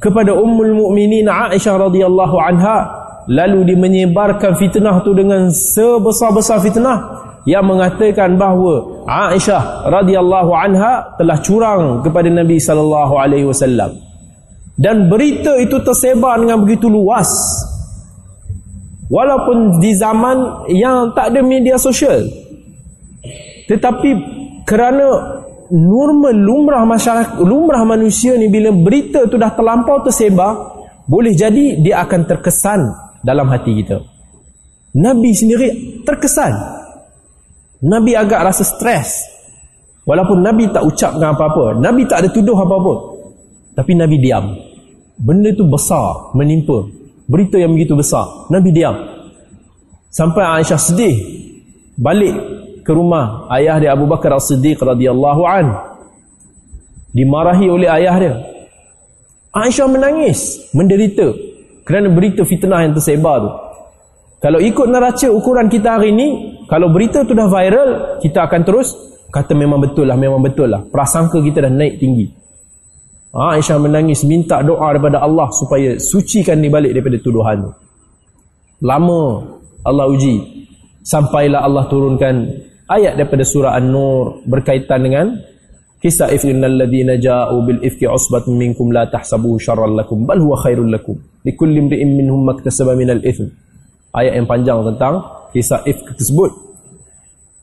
[0.05, 3.03] kepada ummul mukminin Aisyah radhiyallahu anha.
[3.25, 11.41] Lalu dia menyebarkan fitnah tu dengan sebesar-besar fitnah yang mengatakan bahawa Aisyah radhiyallahu anha telah
[11.41, 13.97] curang kepada Nabi sallallahu alaihi wasallam
[14.75, 17.31] dan berita itu tersebar dengan begitu luas.
[19.07, 22.27] Walaupun di zaman yang tak ada media sosial.
[23.71, 24.11] Tetapi
[24.67, 25.39] kerana
[25.71, 30.75] normal lumrah masyarakat lumrah manusia ni bila berita tu dah terlampau tersebar
[31.07, 32.81] boleh jadi dia akan terkesan
[33.23, 34.03] dalam hati kita.
[34.99, 36.53] Nabi sendiri terkesan.
[37.85, 39.35] Nabi agak rasa stres.
[40.05, 43.14] Walaupun Nabi tak ucapkan apa-apa Nabi tak ada tuduh apa-apa
[43.75, 44.55] tapi Nabi diam.
[45.19, 46.87] Benda tu besar menimpa.
[47.27, 48.95] Berita yang begitu besar Nabi diam.
[50.15, 51.17] Sampai Aisyah sedih
[51.99, 52.35] balik
[52.87, 55.67] ke rumah ayah dia Abu Bakar As-Siddiq radhiyallahu an.
[57.15, 58.35] Dimarahi oleh ayah dia.
[59.55, 61.35] Aisyah menangis menderita
[61.87, 63.51] kerana berita fitnah yang tersebar tu.
[64.43, 66.29] Kalau ikut neraca ukuran kita hari ini
[66.71, 68.93] kalau berita tu dah viral kita akan terus
[69.33, 70.85] kata memang betul lah memang betul lah.
[70.85, 72.44] Prasangka kita dah naik tinggi
[73.35, 77.71] Aisyah menangis minta doa daripada Allah supaya sucikan ni balik daripada tuduhan tu
[78.85, 79.23] lama
[79.85, 80.67] Allah uji.
[81.05, 82.49] Sampailah Allah turunkan
[82.89, 85.27] ayat daripada surah An-Nur berkaitan dengan
[86.01, 90.89] kisah ifnal ladina ja'u bil ifki usbatun minkum la tahsabuhu syarran lakum bal huwa khairul
[90.89, 91.21] lakum.
[91.45, 93.53] Likulli imri'in minhum maktasaba minal ithm.
[94.17, 95.21] Ayat yang panjang tentang
[95.53, 96.53] kisah ifk tersebut.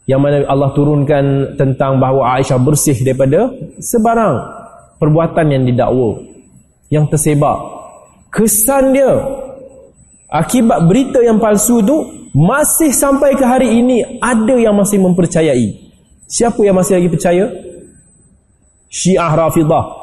[0.05, 3.49] Yang mana Allah turunkan tentang bahawa Aisyah bersih daripada
[3.81, 4.60] sebarang
[5.01, 6.21] perbuatan yang didakwa
[6.93, 7.57] yang tersebar.
[8.29, 9.17] Kesan dia
[10.29, 11.97] akibat berita yang palsu tu
[12.37, 15.89] masih sampai ke hari ini ada yang masih mempercayai.
[16.29, 17.49] Siapa yang masih lagi percaya?
[18.91, 19.99] Syiah Rafidah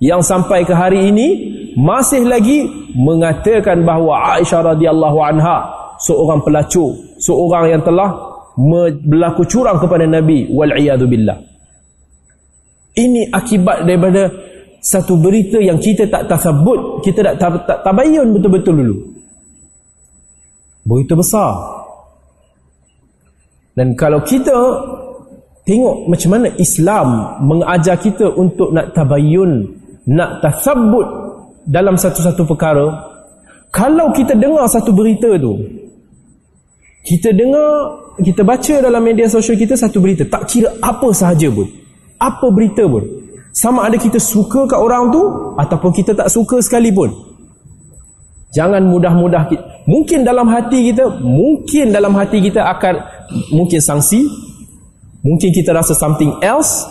[0.00, 1.28] yang sampai ke hari ini
[1.76, 2.64] masih lagi
[2.96, 5.56] mengatakan bahawa Aisyah radhiyallahu anha
[6.00, 8.16] seorang pelacur seorang yang telah
[9.04, 10.72] berlaku curang kepada Nabi wal
[11.04, 11.49] billah
[13.00, 14.28] ini akibat daripada
[14.80, 18.96] satu berita yang kita tak tasabut kita tak, tak, tabayun betul-betul dulu
[20.80, 21.52] Berita besar.
[23.76, 24.56] Dan kalau kita
[25.62, 27.08] tengok macam mana Islam
[27.44, 29.70] mengajar kita untuk nak tabayun,
[30.10, 31.06] nak tasabut
[31.68, 32.90] dalam satu-satu perkara,
[33.70, 35.54] kalau kita dengar satu berita tu,
[37.06, 37.70] kita dengar,
[38.20, 41.68] kita baca dalam media sosial kita satu berita, tak kira apa sahaja pun.
[42.20, 43.02] Apa berita pun.
[43.50, 45.22] Sama ada kita suka kat orang tu
[45.58, 47.10] ataupun kita tak suka sekalipun.
[48.54, 52.94] Jangan mudah-mudah kita mungkin dalam hati kita mungkin dalam hati kita akan
[53.50, 54.28] mungkin sangsi
[55.24, 56.84] mungkin kita rasa something else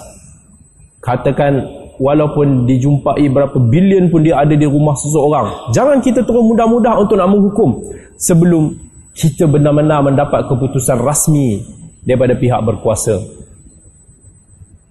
[1.00, 1.64] katakan
[2.02, 7.16] walaupun dijumpai berapa bilion pun dia ada di rumah seseorang jangan kita terus mudah-mudah untuk
[7.16, 7.80] nak menghukum
[8.20, 8.76] sebelum
[9.14, 11.64] kita benar-benar mendapat keputusan rasmi
[12.04, 13.20] daripada pihak berkuasa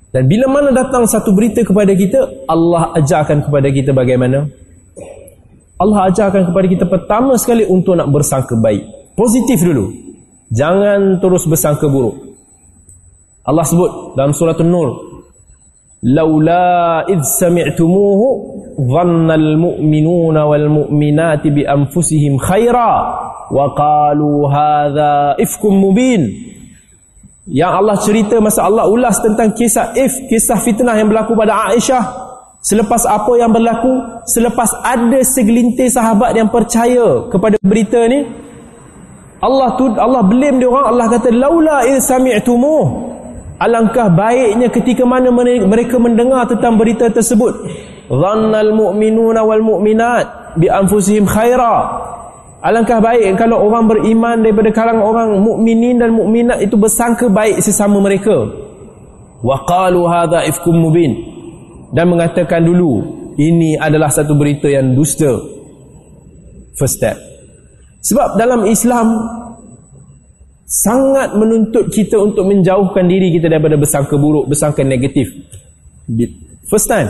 [0.09, 4.49] dan bila mana datang satu berita kepada kita Allah ajarkan kepada kita bagaimana
[5.79, 9.15] Allah ajarkan kepada kita pertama sekali untuk nak bersangka baik.
[9.15, 9.95] Positif dulu.
[10.51, 12.19] Jangan terus bersangka buruk.
[13.47, 14.89] Allah sebut dalam surah An-Nur,
[16.03, 18.27] "Laula id sami'tumuhu
[18.75, 22.93] dhanna al-mu'minuna wal mu'minati bi anfusihim khaira
[23.49, 26.27] wa qalu hadha ifkum mubin."
[27.49, 32.29] Yang Allah cerita masa Allah ulas tentang kisah if, kisah fitnah yang berlaku pada Aisyah
[32.59, 38.27] Selepas apa yang berlaku, selepas ada segelintir sahabat yang percaya kepada berita ni,
[39.39, 43.07] Allah tu Allah blame dia orang, Allah kata laula in sami'tumuh.
[43.63, 47.55] Alangkah baiknya ketika mana mereka mendengar tentang berita tersebut.
[48.11, 51.75] Dhannal mu'minuna wal mu'minat bi anfusihim khaira.
[52.59, 58.03] Alangkah baik kalau orang beriman daripada kalangan orang mukminin dan mukminat itu bersangka baik sesama
[58.03, 58.35] mereka.
[59.47, 61.15] Wa qalu hadza ifkum mubin.
[61.95, 62.99] Dan mengatakan dulu
[63.39, 65.39] ini adalah satu berita yang dusta.
[66.75, 67.15] First step.
[68.03, 69.07] Sebab dalam Islam
[70.67, 75.31] sangat menuntut kita untuk menjauhkan diri kita daripada bersangka buruk bersangka negatif.
[76.67, 77.07] First time.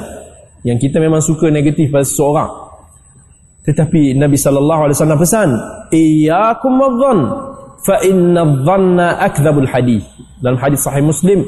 [0.60, 2.67] Yang kita memang suka negatif pada seseorang
[3.68, 5.48] tetapi Nabi sallallahu alaihi wasallam pesan
[5.92, 7.20] iyyakum wadh
[7.84, 10.02] fa inna dhanna akdzabul hadis
[10.40, 11.44] dalam hadis sahih Muslim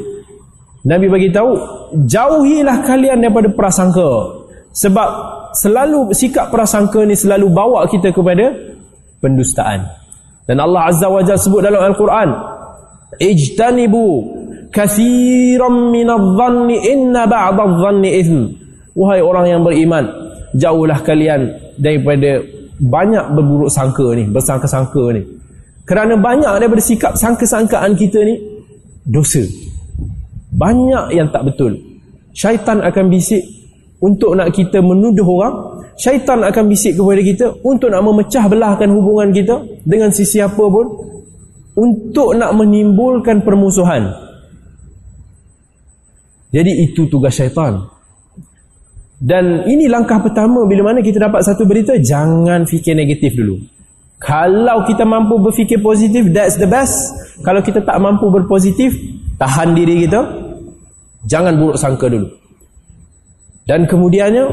[0.81, 1.61] Nabi bagi tahu
[2.09, 4.41] jauhilah kalian daripada prasangka.
[4.71, 5.09] Sebab
[5.53, 8.49] selalu sikap prasangka ni selalu bawa kita kepada
[9.21, 9.85] pendustaan.
[10.49, 12.29] Dan Allah Azza wa Jalla sebut dalam Al-Quran
[13.21, 14.07] ijtanibu
[14.73, 18.41] kathiran minadh-dhanni inna ba'dadh-dhanni ithm
[18.95, 20.07] wahai orang yang beriman
[20.55, 22.45] jauhlah kalian daripada
[22.81, 25.23] banyak berburuk sangka ni bersangka-sangka ni.
[25.89, 28.39] Kerana banyak daripada sikap sangka-sangkaan kita ni
[29.05, 29.43] dosa.
[30.55, 31.75] Banyak yang tak betul.
[32.31, 33.43] Syaitan akan bisik
[33.99, 35.55] untuk nak kita menuduh orang.
[35.99, 40.87] Syaitan akan bisik kepada kita untuk nak memecah belahkan hubungan kita dengan sesiapa pun
[41.77, 44.09] untuk nak menimbulkan permusuhan.
[46.51, 48.00] Jadi itu tugas syaitan
[49.21, 53.61] dan ini langkah pertama bila mana kita dapat satu berita jangan fikir negatif dulu.
[54.17, 57.13] Kalau kita mampu berfikir positif that's the best.
[57.45, 58.97] Kalau kita tak mampu berpositif
[59.37, 60.25] tahan diri kita.
[61.29, 62.33] Jangan buruk sangka dulu.
[63.69, 64.45] Dan kemudiannya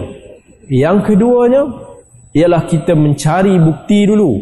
[0.67, 1.63] yang keduanya
[2.35, 4.35] ialah kita mencari bukti dulu.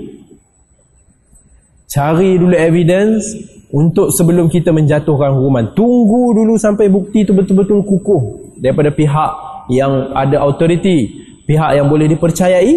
[1.86, 3.30] Cari dulu evidence
[3.70, 5.70] untuk sebelum kita menjatuhkan hukuman.
[5.78, 8.22] Tunggu dulu sampai bukti itu betul-betul kukuh
[8.58, 11.12] daripada pihak yang ada autoriti
[11.46, 12.74] pihak yang boleh dipercayai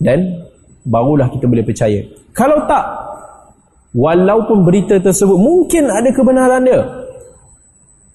[0.00, 0.44] dan
[0.84, 2.00] barulah kita boleh percaya.
[2.32, 2.84] Kalau tak
[3.96, 6.80] walaupun berita tersebut mungkin ada kebenaran dia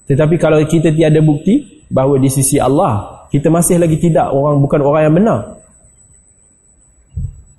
[0.08, 4.80] tetapi kalau kita tiada bukti bahawa di sisi Allah kita masih lagi tidak orang bukan
[4.86, 5.40] orang yang benar.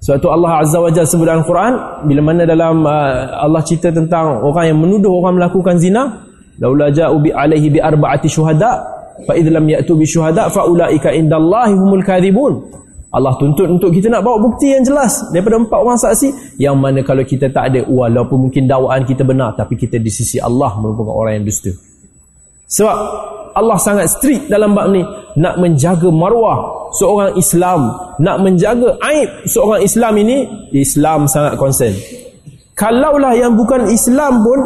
[0.06, 1.72] Sebab itu Allah Azza wa Jalla sebut dalam Quran
[2.04, 6.28] bila mana dalam uh, Allah cerita tentang orang yang menuduh orang melakukan zina
[6.60, 11.14] laula ja'u bi alaihi bi arba'ati syuhada fa idh lam ya'tu bi syuhada fa ulaika
[11.14, 12.58] indallahi humul kadhibun.
[13.14, 16.58] Allah tuntut untuk kita nak bawa bukti yang jelas daripada empat orang saksi.
[16.58, 20.42] Yang mana kalau kita tak ada walaupun mungkin dakwaan kita benar tapi kita di sisi
[20.42, 21.70] Allah merupakan orang yang dusta.
[22.66, 22.96] Sebab
[23.54, 25.06] Allah sangat strict dalam bab ni.
[25.38, 27.90] Nak menjaga maruah seorang Islam
[28.22, 30.36] nak menjaga aib seorang Islam ini
[30.74, 31.94] Islam sangat concern.
[32.74, 34.58] Kalaulah yang bukan Islam pun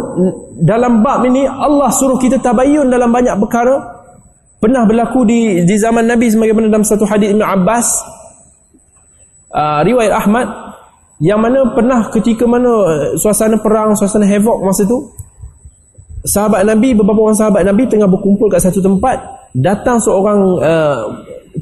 [0.65, 3.98] dalam bab ini Allah suruh kita tabayun dalam banyak perkara
[4.59, 7.89] pernah berlaku di di zaman Nabi sebagaimana dalam satu hadis Ibn Abbas.
[9.49, 10.45] Uh, riwayat Ahmad
[11.25, 15.09] yang mana pernah ketika mana uh, suasana perang suasana havoc masa tu
[16.21, 19.17] sahabat Nabi beberapa orang sahabat Nabi tengah berkumpul kat satu tempat
[19.57, 21.01] datang seorang uh,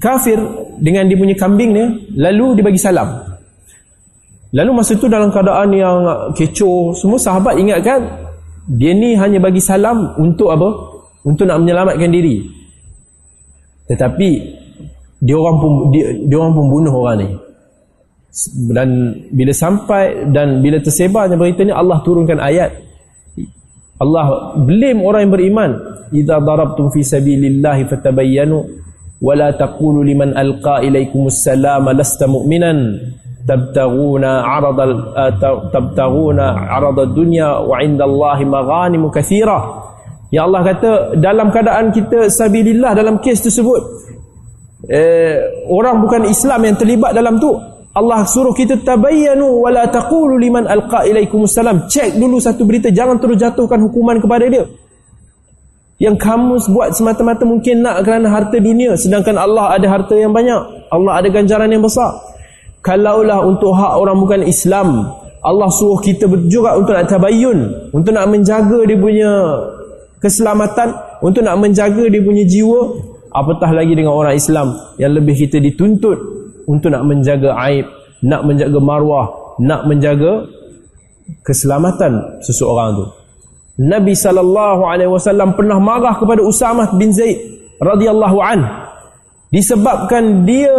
[0.02, 0.34] kafir
[0.82, 1.86] dengan dia punya kambing dia
[2.26, 3.22] lalu dia bagi salam.
[4.50, 5.98] Lalu masa tu dalam keadaan yang
[6.34, 8.02] kecoh semua sahabat ingatkan
[8.66, 10.68] dia ni hanya bagi salam untuk apa?
[11.22, 12.55] Untuk nak menyelamatkan diri
[13.86, 14.30] tetapi
[15.22, 17.28] dia orang pun dia, dia orang pun bunuh orang ni.
[18.68, 22.84] Dan bila sampai dan bila tersebarnya berita ni Allah turunkan ayat.
[23.96, 25.70] Allah blame orang yang beriman.
[26.12, 28.58] Idza darabtum fi sabilillahi fatabayyanu
[29.24, 33.00] wa la taqulu liman alqa ilaikumus salama lasta mu'minan
[33.48, 34.84] tabtaguna 'arada
[35.72, 39.85] tabtaguna 'arada dunya wa 'indallahi maghanim katsira
[40.34, 40.90] Ya Allah kata
[41.22, 43.78] dalam keadaan kita sabilillah dalam kes tersebut
[44.90, 45.38] eh,
[45.70, 47.54] orang bukan Islam yang terlibat dalam tu
[47.96, 53.40] Allah suruh kita tabayyanu wala taqulu liman alqa ilaikumussalam cek dulu satu berita jangan terus
[53.40, 54.66] jatuhkan hukuman kepada dia.
[55.96, 60.92] Yang kamu buat semata-mata mungkin nak kerana harta dunia sedangkan Allah ada harta yang banyak
[60.92, 62.12] Allah ada ganjaran yang besar.
[62.84, 65.08] Kalaulah untuk hak orang bukan Islam
[65.40, 67.58] Allah suruh kita juga untuk nak tabayyun
[67.96, 69.30] untuk nak menjaga dia punya
[70.26, 70.90] keselamatan
[71.22, 72.98] untuk nak menjaga dia punya jiwa
[73.30, 76.18] apatah lagi dengan orang Islam yang lebih kita dituntut
[76.66, 77.86] untuk nak menjaga aib
[78.26, 80.50] nak menjaga marwah nak menjaga
[81.46, 83.04] keselamatan seseorang tu.
[83.76, 87.38] Nabi sallallahu alaihi wasallam pernah marah kepada Usamah bin Zaid
[87.76, 88.60] radhiyallahu an
[89.52, 90.72] disebabkan dia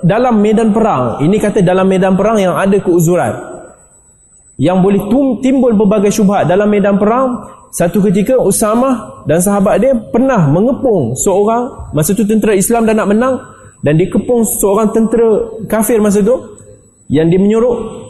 [0.00, 1.20] dalam medan perang.
[1.20, 3.55] Ini kata dalam medan perang yang ada keuzuran
[4.56, 5.08] yang boleh
[5.44, 7.56] timbul berbagai syubhat dalam medan perang.
[7.76, 13.08] Satu ketika Usamah dan sahabat dia pernah mengepung seorang masa tu tentera Islam dah nak
[13.12, 13.36] menang
[13.84, 16.56] dan dia kepung seorang tentera kafir masa tu
[17.12, 18.08] yang dia menyuruh.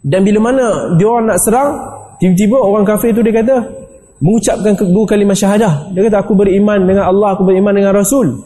[0.00, 1.70] Dan bila mana dia orang nak serang
[2.16, 3.60] tiba-tiba orang kafir tu dia kata
[4.24, 5.92] mengucapkan kedua kalimah syahadah.
[5.92, 8.40] Dia kata aku beriman dengan Allah aku beriman dengan Rasul.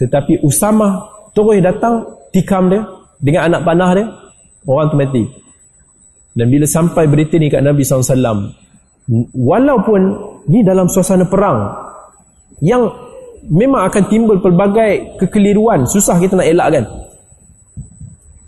[0.00, 2.88] Tetapi Usamah terus datang tikam dia
[3.20, 4.06] dengan anak panah dia.
[4.64, 5.43] Orang tu mati
[6.34, 8.50] dan bila sampai berita ni kat Nabi SAW
[9.38, 10.00] walaupun
[10.50, 11.70] ni dalam suasana perang
[12.58, 12.90] yang
[13.48, 16.84] memang akan timbul pelbagai kekeliruan susah kita nak elakkan.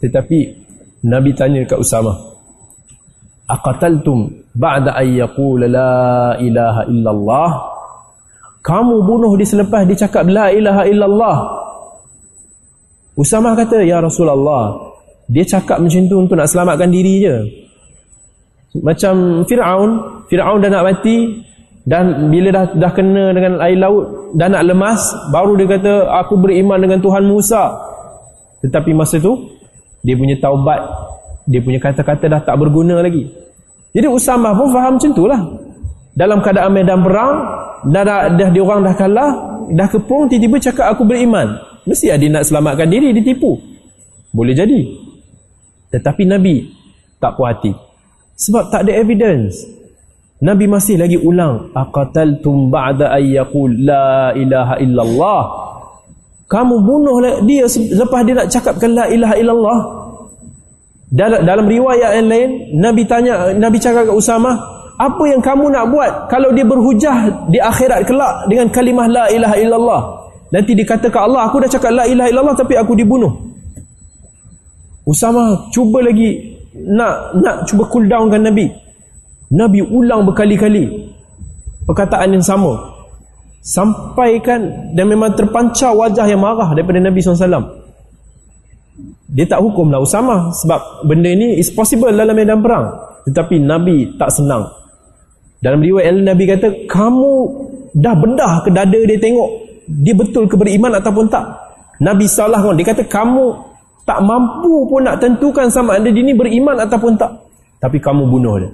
[0.03, 0.39] Tetapi
[1.07, 2.12] Nabi tanya dekat Usama
[3.47, 7.51] aqataltum ba'da ay yaqul la ilaha illallah?
[8.66, 11.39] Kamu bunuh dia selepas dia cakap la ilaha illallah.
[13.14, 14.74] Usama kata ya Rasulullah
[15.30, 17.66] dia cakap macam tu untuk nak selamatkan diri je
[18.83, 19.91] macam Firaun
[20.27, 21.47] Firaun dah nak mati
[21.87, 24.99] dan bila dah dah kena dengan air laut dah nak lemas
[25.31, 27.79] baru dia kata aku beriman dengan Tuhan Musa.
[28.66, 29.55] Tetapi masa tu
[30.03, 30.83] dia punya taubat
[31.47, 33.31] dia punya kata-kata dah tak berguna lagi.
[33.95, 35.41] Jadi Usamah pun faham macam itulah
[36.18, 37.35] dalam keadaan medan perang
[37.87, 39.31] dah, dah, dah dia orang dah kalah
[39.70, 41.55] dah kepung tiba-tiba cakap aku beriman.
[41.87, 43.62] Mesti dia nak selamatkan diri ditipu
[44.35, 44.81] boleh jadi.
[45.95, 46.66] Tetapi Nabi
[47.22, 47.86] tak puas hati
[48.37, 49.64] sebab tak ada evidence.
[50.37, 55.43] Nabi masih lagi ulang aqataltum ba'da ay yaqul la ilaha illallah.
[56.47, 57.16] Kamu bunuh
[57.49, 57.64] dia
[57.97, 59.78] lepas dia nak cakapkan la ilaha illallah.
[61.07, 64.53] Dalam, dalam riwayat yang lain Nabi tanya Nabi cakap ke Usama
[64.97, 69.57] apa yang kamu nak buat kalau dia berhujah di akhirat kelak dengan kalimah la ilaha
[69.57, 70.03] illallah?
[70.53, 73.32] Nanti dikata ke Allah aku dah cakap la ilaha illallah tapi aku dibunuh.
[75.09, 78.68] Usama cuba lagi nak nak cuba cool downkan Nabi.
[79.53, 81.12] Nabi ulang berkali-kali
[81.87, 82.97] perkataan yang sama.
[83.62, 87.87] Sampaikan dan memang terpancar wajah yang marah daripada Nabi SAW
[89.27, 92.95] dia tak hukum lah Usama sebab benda ini is possible dalam medan perang.
[93.27, 94.70] Tetapi Nabi tak senang.
[95.59, 97.35] Dalam riwayat Nabi kata kamu
[97.97, 99.51] dah bedah ke dada dia tengok
[99.87, 101.43] dia betul ke beriman ataupun tak?
[101.99, 103.45] Nabi salah kan dia kata kamu
[104.07, 107.35] tak mampu pun nak tentukan sama ada dia ni beriman ataupun tak.
[107.83, 108.71] Tapi kamu bunuh dia.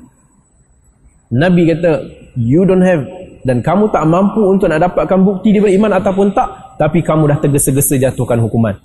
[1.33, 1.91] Nabi kata
[2.37, 3.01] you don't have.
[3.43, 7.39] Dan kamu tak mampu untuk nak dapatkan bukti dia beriman ataupun tak tapi kamu dah
[7.43, 8.77] tergesa-gesa jatuhkan hukuman.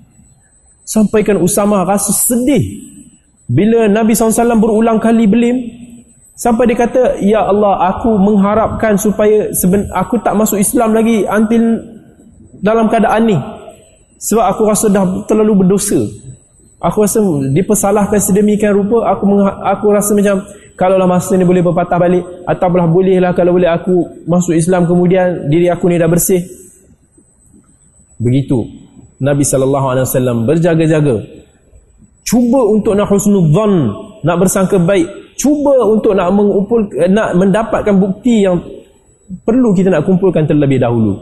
[0.87, 2.63] Sampaikan Usama rasa sedih.
[3.47, 5.55] Bila Nabi SAW berulang kali belim
[6.35, 11.83] sampai dia kata Ya Allah aku mengharapkan supaya seben- aku tak masuk Islam lagi until
[12.63, 13.37] dalam keadaan ni.
[14.17, 16.01] Sebab aku rasa dah terlalu berdosa
[16.77, 17.19] aku rasa
[17.49, 20.45] dipersalahkan sedemikian rupa aku aku rasa macam
[20.77, 25.67] kalaulah masa ni boleh berpatah balik ataupun bolehlah kalau boleh aku masuk Islam kemudian diri
[25.73, 26.45] aku ni dah bersih.
[28.21, 28.61] Begitu.
[29.17, 31.17] Nabi sallallahu alaihi wasallam berjaga-jaga.
[32.21, 33.73] Cuba untuk nak husnudzan
[34.21, 35.33] nak bersangka baik.
[35.37, 38.61] Cuba untuk nak mengumpul nak mendapatkan bukti yang
[39.41, 41.17] perlu kita nak kumpulkan terlebih dahulu.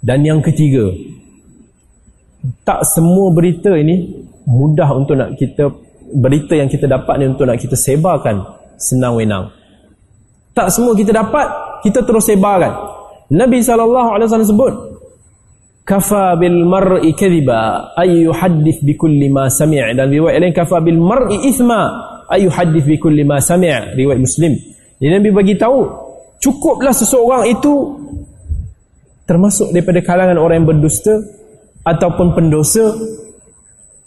[0.00, 0.88] Dan yang ketiga
[2.62, 5.66] tak semua berita ini mudah untuk nak kita
[6.14, 8.42] berita yang kita dapat ni untuk nak kita sebarkan
[8.78, 9.50] senang wenang.
[10.54, 11.46] Tak semua kita dapat
[11.82, 12.72] kita terus sebarkan.
[13.34, 14.72] Nabi SAW sebut
[15.86, 20.98] kafa bil mar'i kadhiba ay yuhaddith bi kulli ma sami' dan riwayat lain kafa bil
[20.98, 21.82] mar'i ithma
[22.26, 24.54] ay yuhaddith bi kulli ma sami' riwayat muslim.
[24.98, 25.86] Jadi Nabi bagi tahu
[26.42, 27.72] cukuplah seseorang itu
[29.26, 31.18] termasuk daripada kalangan orang yang berdusta
[31.86, 32.90] ataupun pendosa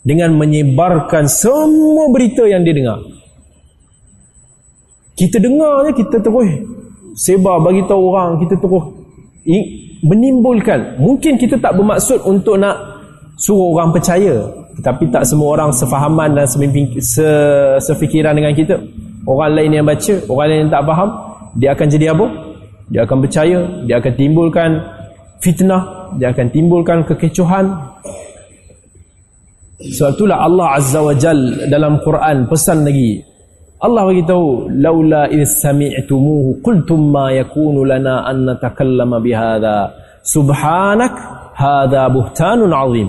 [0.04, 3.00] dengan menyebarkan semua berita yang dia dengar.
[5.16, 6.48] Kita dengar je kita terus
[7.20, 8.84] sebar bagi tahu orang, kita terus
[10.04, 10.96] menimbulkan.
[11.00, 12.76] Mungkin kita tak bermaksud untuk nak
[13.36, 14.48] suruh orang percaya,
[14.80, 16.48] tetapi tak semua orang sefahaman dan
[17.84, 18.80] sefikiran dengan kita.
[19.28, 21.10] Orang lain yang baca, orang lain yang tak faham,
[21.60, 22.26] dia akan jadi apa?
[22.88, 24.70] Dia akan percaya, dia akan timbulkan
[25.44, 25.84] fitnah,
[26.18, 27.70] dia akan timbulkan kekecohan,
[29.80, 33.22] sebab itulah Allah Azza wa Jal dalam Quran pesan lagi.
[33.80, 39.96] Allah bagi tahu, "Laula id sami'tumuhu qultum ma yakunu lana an natakallama bihadha.
[40.20, 41.16] Subhanak,
[41.56, 43.08] hadha buhtanun 'azim."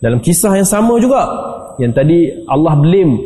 [0.00, 1.28] Dalam kisah yang sama juga,
[1.76, 3.20] yang tadi Allah blame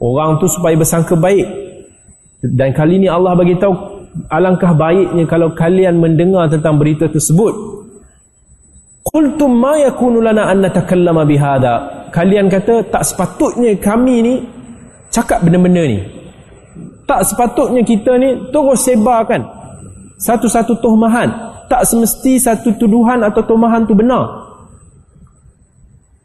[0.00, 1.46] orang tu supaya bersangka baik.
[2.42, 3.70] Dan kali ni Allah bagi tahu
[4.32, 7.54] alangkah baiknya kalau kalian mendengar tentang berita tersebut
[9.12, 12.08] Qultum ma yakunu lana an natakallama bihadha.
[12.08, 14.34] Kalian kata tak sepatutnya kami ni
[15.12, 16.00] cakap benda-benda ni.
[17.04, 19.44] Tak sepatutnya kita ni terus sebarkan
[20.16, 21.28] satu-satu tuhmahan.
[21.68, 24.48] Tak semesti satu tuduhan atau tuhmahan tu benar.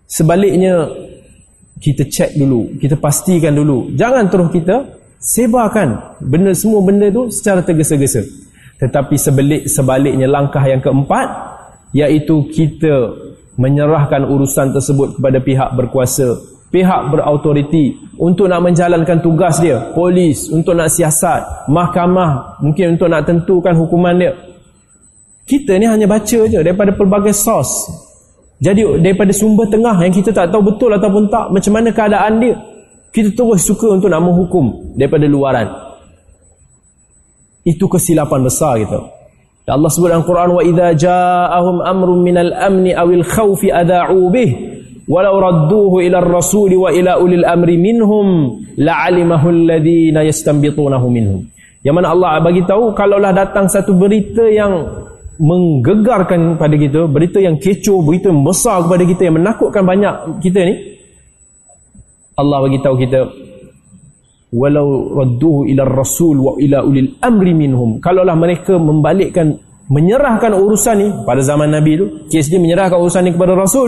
[0.07, 0.87] Sebaliknya
[1.83, 3.91] kita cek dulu, kita pastikan dulu.
[3.99, 4.87] Jangan terus kita
[5.19, 8.23] sebarkan benda semua benda tu secara tergesa-gesa.
[8.79, 11.56] Tetapi sebalik sebaliknya langkah yang keempat
[11.97, 13.09] iaitu kita
[13.57, 20.75] menyerahkan urusan tersebut kepada pihak berkuasa pihak berautoriti untuk nak menjalankan tugas dia polis untuk
[20.75, 24.35] nak siasat mahkamah mungkin untuk nak tentukan hukuman dia.
[25.47, 27.87] Kita ni hanya baca je daripada pelbagai sos
[28.59, 32.55] jadi daripada sumber tengah yang kita tak tahu betul ataupun tak macam mana keadaan dia
[33.15, 35.71] kita terus suka untuk nak menghukum daripada luaran.
[37.63, 39.16] Itu kesilapan besar kita
[39.67, 44.55] dan Allah sebut dalam Quran wa idza ja'ahum amrun minal amni awil khawfi adha'u bih
[45.11, 51.43] walau radduhu ila ar-rasul wa ila ulil amri minhum la'alimahu alladhina yastanbitunahu minhum.
[51.83, 54.87] Yang mana Allah bagi tahu kalaulah datang satu berita yang
[55.35, 60.63] menggegarkan pada kita berita yang kecoh berita yang besar kepada kita yang menakutkan banyak kita
[60.63, 60.75] ni
[62.39, 63.19] Allah bagi tahu kita
[64.53, 67.99] walau radduhu ila rasul wa ila ulil amri minhum.
[67.99, 73.31] Kalaulah mereka membalikkan menyerahkan urusan ni pada zaman Nabi tu kes dia menyerahkan urusan ni
[73.31, 73.87] kepada rasul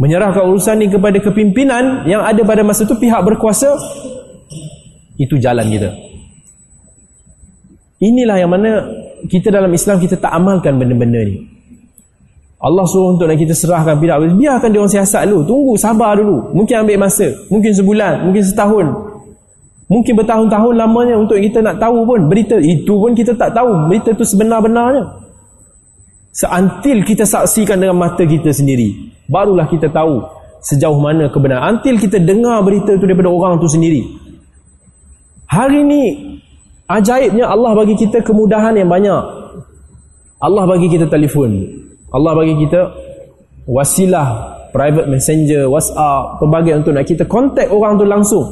[0.00, 3.76] menyerahkan urusan ni kepada kepimpinan yang ada pada masa tu pihak berkuasa
[5.16, 5.92] itu jalan kita.
[7.96, 8.84] Inilah yang mana
[9.24, 11.40] kita dalam Islam kita tak amalkan benda-benda ni.
[12.56, 15.44] Allah suruh untuk kita serahkan pihak biarkan dia orang siasat dulu.
[15.44, 16.56] Tunggu sabar dulu.
[16.56, 17.28] Mungkin ambil masa.
[17.52, 18.28] Mungkin sebulan.
[18.28, 18.86] Mungkin setahun
[19.86, 23.90] mungkin bertahun-tahun lamanya untuk kita nak tahu pun berita itu pun kita tak tahu.
[23.90, 25.24] Berita itu sebenar-benarnya.
[26.36, 30.22] Seantil kita saksikan dengan mata kita sendiri barulah kita tahu
[30.62, 31.78] sejauh mana kebenaran.
[31.78, 34.02] Until kita dengar berita itu daripada orang itu sendiri.
[35.46, 36.02] Hari ini
[36.90, 39.22] ajaibnya Allah bagi kita kemudahan yang banyak.
[40.42, 41.62] Allah bagi kita telefon.
[42.10, 42.90] Allah bagi kita
[43.66, 48.44] wasilah private messenger whatsapp pelbagai untuk nak kita kontak orang tu langsung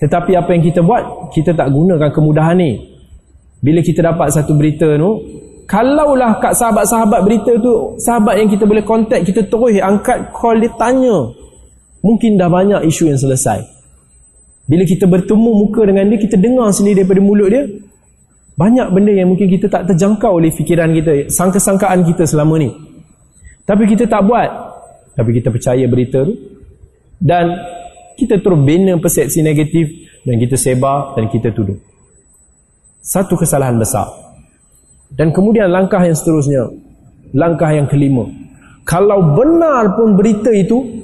[0.00, 2.72] tetapi apa yang kita buat kita tak gunakan kemudahan ni.
[3.60, 5.10] Bila kita dapat satu berita tu
[5.68, 10.72] kalaulah kat sahabat-sahabat berita tu sahabat yang kita boleh kontak kita terus angkat call dia
[10.80, 11.28] tanya.
[12.00, 13.60] Mungkin dah banyak isu yang selesai.
[14.64, 17.68] Bila kita bertemu muka dengan dia kita dengar sendiri daripada mulut dia
[18.56, 22.72] banyak benda yang mungkin kita tak terjangkau oleh fikiran kita sangka-sangkaan kita selama ni.
[23.68, 24.48] Tapi kita tak buat.
[25.16, 26.34] Tapi kita percaya berita tu.
[27.20, 27.52] Dan
[28.20, 29.88] kita terus bina persepsi negatif
[30.28, 31.80] dan kita sebar dan kita tuduh
[33.00, 34.30] satu kesalahan besar
[35.10, 36.70] dan kemudian langkah yang seterusnya,
[37.34, 38.30] langkah yang kelima.
[38.86, 41.02] Kalau benar pun berita itu,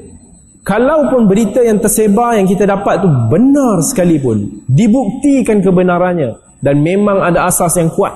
[0.63, 7.19] kalau pun berita yang tersebar yang kita dapat itu benar sekalipun, dibuktikan kebenarannya dan memang
[7.23, 8.15] ada asas yang kuat,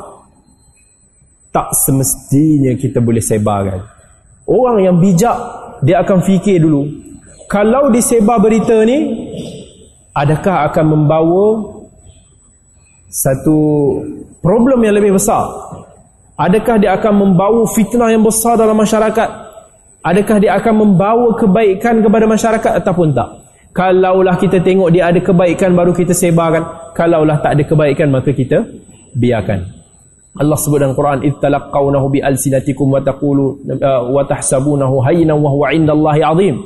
[1.51, 3.83] tak semestinya kita boleh sebarkan.
[4.47, 5.35] Orang yang bijak,
[5.83, 6.87] dia akan fikir dulu,
[7.51, 9.27] kalau disebar berita ni,
[10.15, 11.47] adakah akan membawa
[13.11, 13.59] satu
[14.39, 15.51] problem yang lebih besar
[16.41, 19.29] Adakah dia akan membawa fitnah yang besar dalam masyarakat?
[20.01, 23.29] Adakah dia akan membawa kebaikan kepada masyarakat ataupun tak?
[23.77, 26.97] Kalaulah kita tengok dia ada kebaikan baru kita sebarkan.
[26.97, 28.65] Kalaulah tak ada kebaikan maka kita
[29.13, 29.69] biarkan.
[30.41, 35.69] Allah sebut dalam Quran ittalaqawnahu bi alsinatikum wa taqulu uh, wa tahsabunahu hayyinan wa huwa
[35.77, 36.57] 'indallahi 'azim.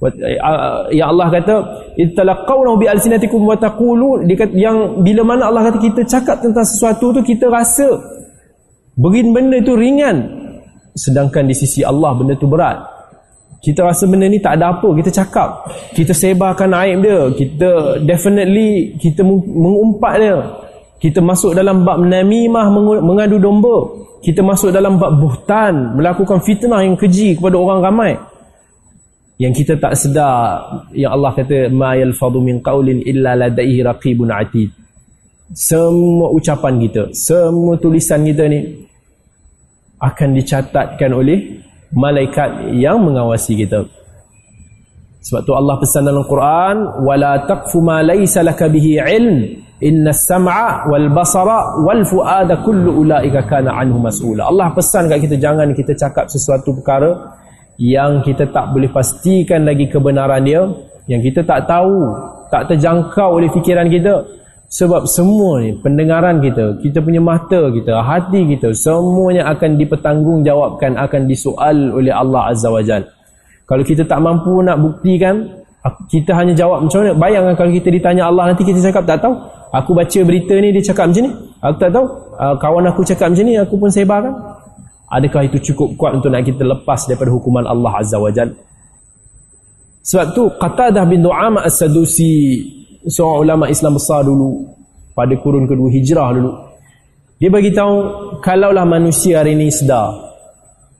[0.00, 1.60] Uh, ya Allah kata
[2.00, 4.24] ittalaqawnahu bi alsinatikum wa taqulu
[4.56, 8.00] yang bila mana Allah kata kita cakap tentang sesuatu tu kita rasa
[9.00, 10.28] Begin benda itu ringan
[10.92, 12.76] sedangkan di sisi Allah benda itu berat.
[13.60, 15.68] Kita rasa benda ni tak ada apa, kita cakap.
[15.92, 20.36] Kita sebarkan aib dia, kita definitely kita mengumpat dia.
[21.00, 22.68] Kita masuk dalam bab namimah
[23.00, 24.04] mengadu domba.
[24.20, 28.12] Kita masuk dalam bab buhtan, melakukan fitnah yang keji kepada orang ramai.
[29.40, 30.60] Yang kita tak sedar,
[30.92, 34.68] yang Allah kata ma yalfadhu min qaulin illa ladaihi raqibun atid.
[35.56, 38.60] Semua ucapan kita, semua tulisan kita ni
[39.96, 41.56] akan dicatatkan oleh
[41.96, 43.80] malaikat yang mengawasi kita.
[45.24, 46.76] Sebab tu Allah pesan dalam Quran,
[47.08, 53.40] "Wala taqfu ma laysa laka bihi 'ilm, inna as-sam'a wal basara wal fu'ada kullu ulaika
[53.48, 57.39] kana 'anhu mas'ula." Allah pesan kat kita jangan kita cakap sesuatu perkara
[57.80, 60.68] yang kita tak boleh pastikan lagi kebenaran dia,
[61.08, 62.12] yang kita tak tahu,
[62.52, 64.20] tak terjangkau oleh fikiran kita.
[64.70, 71.26] Sebab semua ni pendengaran kita, kita punya mata kita, hati kita, semuanya akan dipertanggungjawabkan, akan
[71.26, 73.02] disoal oleh Allah Azza wa Jal.
[73.66, 75.42] Kalau kita tak mampu nak buktikan,
[76.12, 77.16] kita hanya jawab macam mana?
[77.16, 79.34] Bayangkan kalau kita ditanya Allah nanti kita cakap tak tahu.
[79.72, 81.32] Aku baca berita ni dia cakap macam ni.
[81.64, 82.06] Aku tak tahu.
[82.36, 84.34] Ah, kawan aku cakap macam ni, aku pun sebarkan.
[85.10, 88.54] Adakah itu cukup kuat untuk nak kita lepas daripada hukuman Allah Azza wa Jal?
[90.06, 92.62] Sebab tu Qatadah bin Du'ama As-Sadusi
[93.08, 94.68] seorang ulama Islam besar dulu
[95.16, 96.52] pada kurun kedua hijrah dulu
[97.40, 97.94] dia bagi tahu
[98.44, 100.12] kalaulah manusia hari ini sedar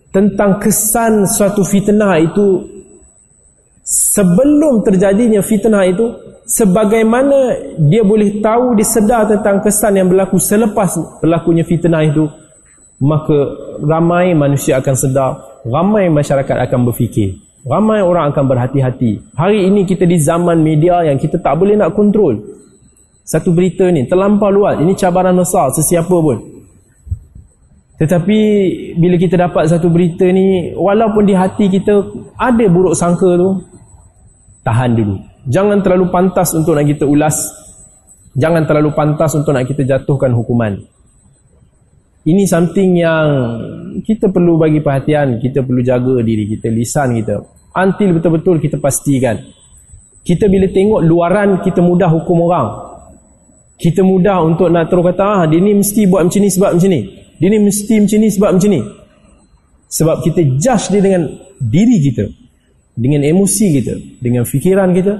[0.09, 2.65] tentang kesan suatu fitnah itu
[3.85, 6.09] sebelum terjadinya fitnah itu
[6.49, 12.25] sebagaimana dia boleh tahu dia sedar tentang kesan yang berlaku selepas berlakunya fitnah itu
[13.01, 13.37] maka
[13.81, 15.31] ramai manusia akan sedar
[15.65, 19.37] ramai masyarakat akan berfikir Ramai orang akan berhati-hati.
[19.37, 22.41] Hari ini kita di zaman media yang kita tak boleh nak kontrol.
[23.21, 24.81] Satu berita ni terlampau luas.
[24.81, 26.51] Ini cabaran besar sesiapa pun.
[28.01, 28.39] tetapi
[28.97, 32.01] bila kita dapat satu berita ni walaupun di hati kita
[32.41, 33.61] ada buruk sangka tu
[34.65, 37.37] tahan dulu jangan terlalu pantas untuk nak kita ulas
[38.33, 40.81] jangan terlalu pantas untuk nak kita jatuhkan hukuman
[42.21, 43.27] ini something yang
[44.05, 47.41] kita perlu bagi perhatian kita perlu jaga diri kita lisan kita.
[47.73, 49.41] Until betul-betul kita pastikan.
[50.21, 52.69] Kita bila tengok luaran kita mudah hukum orang.
[53.81, 56.91] Kita mudah untuk nak terus kata ah dia ni mesti buat macam ni sebab macam
[56.93, 57.01] ni.
[57.41, 58.81] Dia ni mesti macam ni sebab macam ni.
[59.89, 61.23] Sebab kita judge dia dengan
[61.57, 62.25] diri kita
[63.01, 65.15] dengan emosi kita dengan fikiran kita.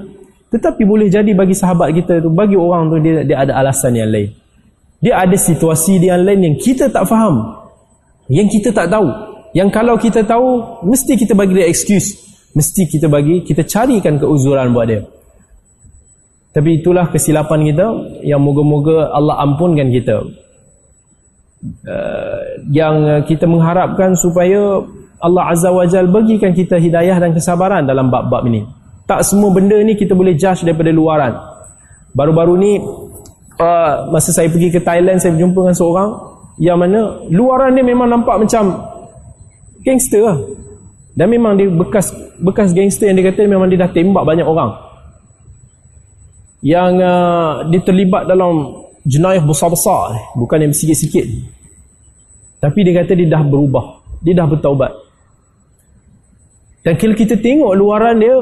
[0.53, 4.11] Tetapi boleh jadi bagi sahabat kita tu bagi orang tu dia, dia ada alasan yang
[4.13, 4.40] lain
[5.01, 7.41] dia ada situasi dia yang lain yang kita tak faham
[8.29, 9.09] yang kita tak tahu
[9.51, 12.15] yang kalau kita tahu mesti kita bagi dia excuse
[12.55, 15.01] mesti kita bagi kita carikan keuzuran buat dia
[16.51, 17.87] tapi itulah kesilapan kita
[18.27, 20.17] yang moga-moga Allah ampunkan kita.
[21.85, 22.41] Uh,
[22.73, 24.81] yang kita mengharapkan supaya
[25.21, 28.67] Allah Azza wa Jal bagikan kita hidayah dan kesabaran dalam bab-bab ini.
[29.07, 31.39] Tak semua benda ni kita boleh judge daripada luaran.
[32.11, 32.71] Baru-baru ni
[33.61, 36.09] uh, masa saya pergi ke Thailand saya berjumpa dengan seorang
[36.57, 38.63] yang mana luaran dia memang nampak macam
[39.85, 40.37] gangster lah.
[41.11, 42.09] Dan memang dia bekas
[42.39, 44.71] bekas gangster yang dia kata memang dia dah tembak banyak orang.
[46.61, 51.25] Yang uh, dia terlibat dalam jenayah besar-besar bukan yang sikit-sikit.
[52.61, 54.93] Tapi dia kata dia dah berubah dia dah bertaubat.
[56.81, 58.33] Dan kalau kita tengok luaran dia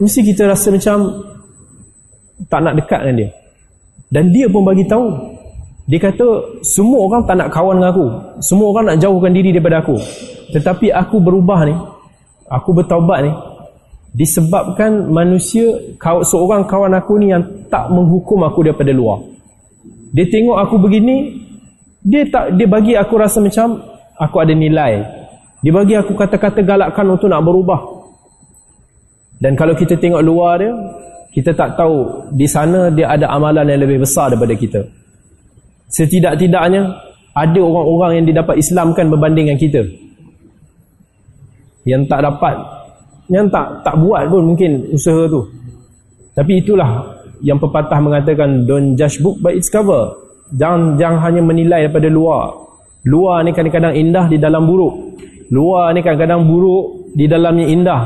[0.00, 1.28] mesti kita rasa macam
[2.48, 3.30] tak nak dekat dengan dia
[4.12, 5.08] dan dia pun bagi tahu.
[5.88, 8.06] Dia kata semua orang tak nak kawan dengan aku.
[8.44, 9.96] Semua orang nak jauhkan diri daripada aku.
[10.52, 11.74] Tetapi aku berubah ni.
[12.52, 13.32] Aku bertaubat ni.
[14.12, 15.72] Disebabkan manusia
[16.28, 17.40] seorang kawan aku ni yang
[17.72, 19.24] tak menghukum aku daripada luar.
[20.12, 21.40] Dia tengok aku begini
[22.04, 23.80] dia tak dia bagi aku rasa macam
[24.20, 25.00] aku ada nilai.
[25.64, 27.80] Dia bagi aku kata-kata galakkan untuk nak berubah.
[29.40, 30.70] Dan kalau kita tengok luar dia
[31.32, 34.80] kita tak tahu di sana dia ada amalan yang lebih besar daripada kita.
[35.88, 36.92] Setidak-tidaknya
[37.32, 39.82] ada orang-orang yang didapat Islamkan berbanding dengan kita.
[41.88, 42.56] Yang tak dapat
[43.32, 45.40] yang tak tak buat pun mungkin usaha tu.
[46.36, 50.12] Tapi itulah yang pepatah mengatakan don't judge book by its cover.
[50.52, 52.52] Jangan jangan hanya menilai daripada luar.
[53.08, 55.16] Luar ni kadang-kadang indah di dalam buruk.
[55.48, 58.02] Luar ni kadang-kadang buruk di dalamnya indah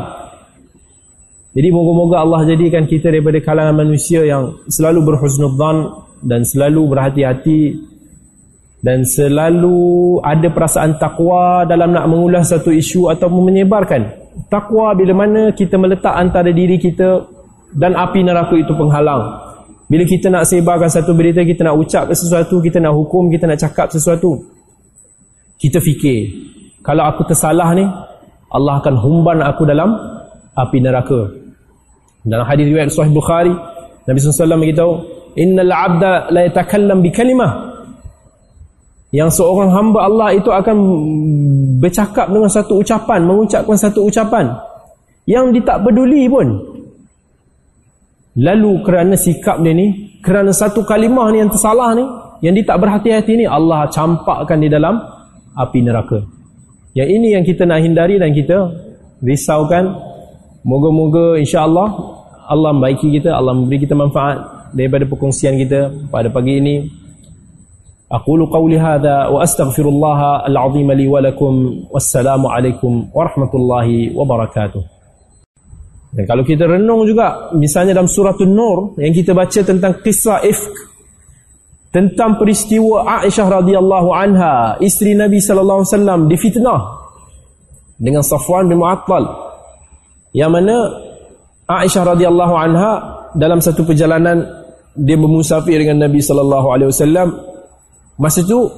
[1.57, 7.81] jadi moga-moga Allah jadikan kita daripada kalangan manusia yang selalu berhusnudzan dan selalu berhati-hati
[8.85, 14.05] dan selalu ada perasaan takwa dalam nak mengulas satu isu atau menyebarkan.
[14.53, 17.25] Takwa bila mana kita meletak antara diri kita
[17.73, 19.25] dan api neraka itu penghalang.
[19.89, 23.57] Bila kita nak sebarkan satu berita kita nak ucap sesuatu kita nak hukum kita nak
[23.57, 24.45] cakap sesuatu
[25.57, 26.27] kita fikir
[26.85, 27.87] kalau aku tersalah ni
[28.53, 29.95] Allah akan humban aku dalam
[30.59, 31.46] api neraka
[32.27, 33.55] dalam hadis riwayat sahih Bukhari
[34.07, 34.93] Nabi SAW beritahu
[35.35, 37.75] innal abda la yatakallam bi kalimah.
[39.15, 40.77] Yang seorang hamba Allah itu akan
[41.79, 44.51] bercakap dengan satu ucapan mengucapkan satu ucapan
[45.27, 46.47] yang dia tak peduli pun.
[48.37, 52.05] Lalu kerana sikap dia ni kerana satu kalimah ni yang tersalah ni
[52.45, 54.99] yang dia tak berhati-hati ni Allah campakkan di dalam
[55.57, 56.21] api neraka.
[56.93, 58.59] Yang ini yang kita nak hindari dan kita
[59.23, 60.15] risaukan.
[60.67, 62.16] Moga-moga insya-Allah
[62.50, 66.76] Allah membaiki kita Allah memberi kita manfaat daripada perkongsian kita pada pagi ini
[68.12, 70.20] أقول قولي هذا وأستغفر الله
[70.52, 71.54] العظيم لي ولكم
[71.96, 73.88] والسلام عليكم ورحمة الله
[74.20, 74.84] وبركاته
[76.12, 80.76] Dan kalau kita renung juga misalnya dalam surah An-Nur yang kita baca tentang kisah ifk
[81.88, 86.80] tentang peristiwa Aisyah radhiyallahu anha isteri Nabi sallallahu alaihi wasallam difitnah
[87.96, 89.24] dengan Safwan bin Mu'attal
[90.36, 91.00] yang mana
[91.67, 92.93] Aisyah radhiyallahu anha
[93.35, 94.39] dalam satu perjalanan
[94.95, 97.29] dia bermusafir dengan Nabi sallallahu alaihi wasallam.
[98.17, 98.71] Masa tu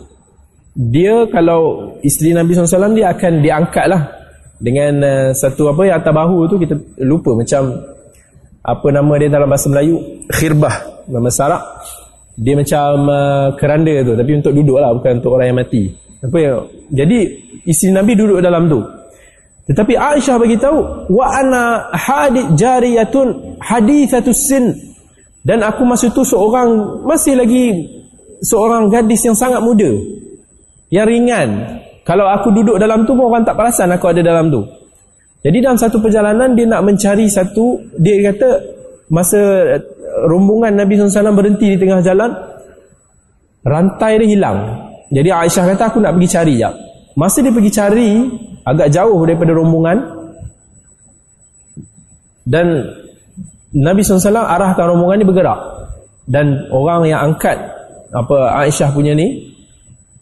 [0.75, 4.03] dia kalau isteri Nabi SAW dia akan diangkat lah
[4.59, 6.75] dengan uh, satu apa yang atas bahu tu kita
[7.07, 7.83] lupa macam
[8.63, 10.25] apa nama dia dalam bahasa Melayu?
[10.31, 11.07] Khirbah.
[11.07, 11.63] Nama sarak.
[12.39, 15.83] Dia macam uh, keranda tu tapi untuk duduk lah bukan untuk orang yang mati.
[16.19, 16.53] Apa ya
[16.91, 17.19] jadi
[17.69, 18.81] isteri Nabi duduk dalam tu
[19.69, 20.81] tetapi Aisyah bagi tahu
[21.13, 24.73] wa ana hadith jariyatun hadithatus sin.
[25.45, 27.77] Dan aku masa tu seorang masih lagi
[28.41, 29.93] seorang gadis yang sangat muda
[30.89, 31.49] yang ringan.
[32.01, 34.65] Kalau aku duduk dalam tu pun orang tak perasan aku ada dalam tu.
[35.45, 38.49] Jadi dalam satu perjalanan dia nak mencari satu dia kata
[39.13, 39.41] masa
[40.25, 42.33] rombongan Nabi SAW berhenti di tengah jalan
[43.69, 44.59] rantai dia hilang.
[45.13, 46.73] Jadi Aisyah kata aku nak pergi cari jap
[47.19, 48.11] masa dia pergi cari
[48.69, 49.99] agak jauh daripada rombongan.
[52.49, 52.81] Dan
[53.77, 55.61] Nabi SAW arahkan rombongan ni bergerak.
[56.29, 57.57] Dan orang yang angkat
[58.13, 59.53] apa Aisyah punya ni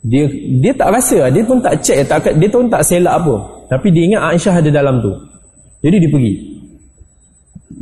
[0.07, 0.27] dia
[0.63, 3.35] dia tak rasa dia pun tak check tak dia pun tak selak apa.
[3.67, 5.11] Tapi dia ingat Aisyah ada dalam tu.
[5.83, 6.35] Jadi dia pergi.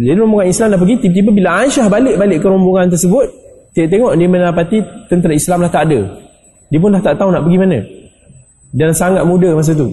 [0.00, 3.28] Jadi rombongan Islam dah pergi tiba-tiba bila Aisyah balik-balik ke rombongan tersebut
[3.76, 4.78] dia tengok dia mendapati
[5.12, 6.00] tentera Islam dah tak ada.
[6.72, 7.78] Dia pun dah tak tahu nak pergi mana.
[8.72, 9.92] Dan sangat muda masa tu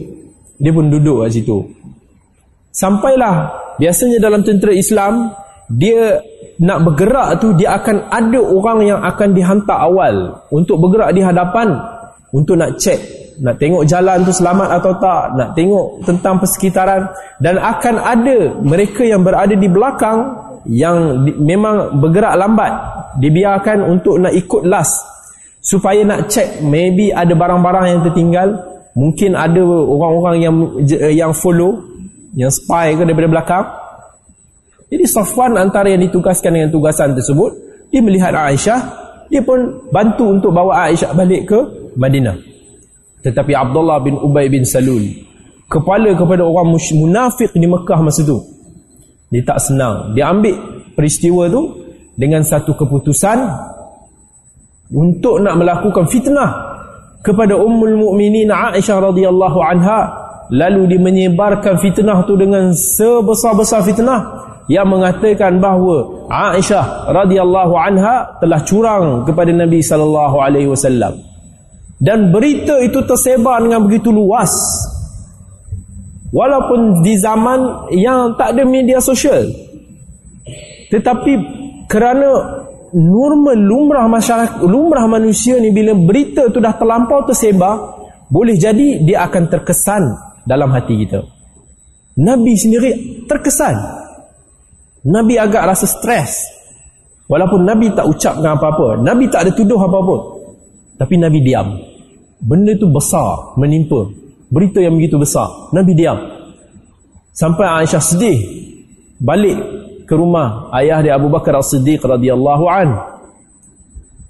[0.61, 1.65] dia pun duduk kat situ.
[2.71, 3.49] Sampailah
[3.81, 5.33] biasanya dalam tentera Islam
[5.67, 6.21] dia
[6.61, 11.73] nak bergerak tu dia akan ada orang yang akan dihantar awal untuk bergerak di hadapan
[12.31, 17.09] untuk nak cek nak tengok jalan tu selamat atau tak nak tengok tentang persekitaran.
[17.41, 20.19] Dan akan ada mereka yang berada di belakang
[20.69, 22.73] yang di, memang bergerak lambat
[23.17, 25.01] dibiarkan untuk nak ikut last
[25.61, 28.47] supaya nak cek maybe ada barang-barang yang tertinggal
[28.97, 30.55] mungkin ada orang-orang yang
[31.11, 31.79] yang follow
[32.35, 33.65] yang spy ke daripada belakang
[34.91, 37.55] jadi Safwan antara yang ditugaskan dengan tugasan tersebut,
[37.95, 38.79] dia melihat Aisyah,
[39.31, 41.59] dia pun bantu untuk bawa Aisyah balik ke
[41.95, 42.35] Madinah.
[43.23, 45.07] Tetapi Abdullah bin Ubay bin Salul,
[45.71, 48.35] kepala kepada orang munafik di Mekah masa itu,
[49.31, 50.11] dia tak senang.
[50.11, 50.59] Dia ambil
[50.91, 51.87] peristiwa tu
[52.19, 53.47] dengan satu keputusan
[54.91, 56.70] untuk nak melakukan fitnah
[57.21, 59.99] kepada Ummul Mukminin Aisyah radhiyallahu anha
[60.51, 68.59] lalu dia menyebarkan fitnah tu dengan sebesar-besar fitnah yang mengatakan bahawa Aisyah radhiyallahu anha telah
[68.65, 71.17] curang kepada Nabi sallallahu alaihi wasallam.
[72.01, 74.49] Dan berita itu tersebar dengan begitu luas.
[76.33, 79.45] Walaupun di zaman yang tak ada media sosial.
[80.89, 81.33] Tetapi
[81.85, 82.60] kerana
[82.95, 89.27] normal lumrah masyarakat lumrah manusia ni bila berita tu dah terlampau tersebar, boleh jadi dia
[89.27, 90.03] akan terkesan
[90.47, 91.23] dalam hati kita.
[92.19, 94.01] Nabi sendiri terkesan
[95.01, 96.45] Nabi agak rasa stres.
[97.25, 99.01] Walaupun Nabi tak ucapkan apa-apa.
[99.01, 100.15] Nabi tak ada tuduh apa-apa.
[100.99, 101.73] Tapi Nabi diam.
[102.37, 104.05] Benda itu besar menimpa.
[104.51, 105.47] Berita yang begitu besar.
[105.73, 106.19] Nabi diam.
[107.33, 108.37] Sampai Aisyah sedih.
[109.17, 109.57] Balik
[110.11, 112.99] ke rumah ayah dia Abu Bakar As-Siddiq radhiyallahu an.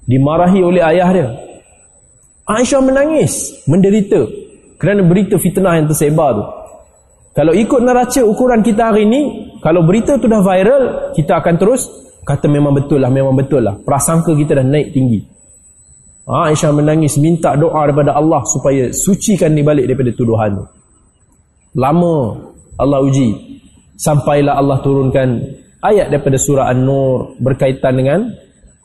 [0.06, 1.28] Dimarahi oleh ayah dia.
[2.46, 3.66] Aisyah menangis.
[3.66, 4.22] Menderita.
[4.78, 6.44] Kerana berita fitnah yang tersebar tu.
[7.34, 9.20] Kalau ikut neraca ukuran kita hari ini,
[9.58, 11.90] kalau berita tu dah viral, kita akan terus
[12.22, 13.74] kata memang betul lah, memang betul lah.
[13.82, 15.18] Prasangka kita dah naik tinggi.
[16.30, 20.64] Aisyah menangis, minta doa daripada Allah supaya sucikan dia balik daripada tuduhan tu.
[21.74, 22.38] Lama
[22.78, 23.50] Allah uji.
[23.96, 28.20] Sampailah Allah turunkan ayat daripada surah An-Nur berkaitan dengan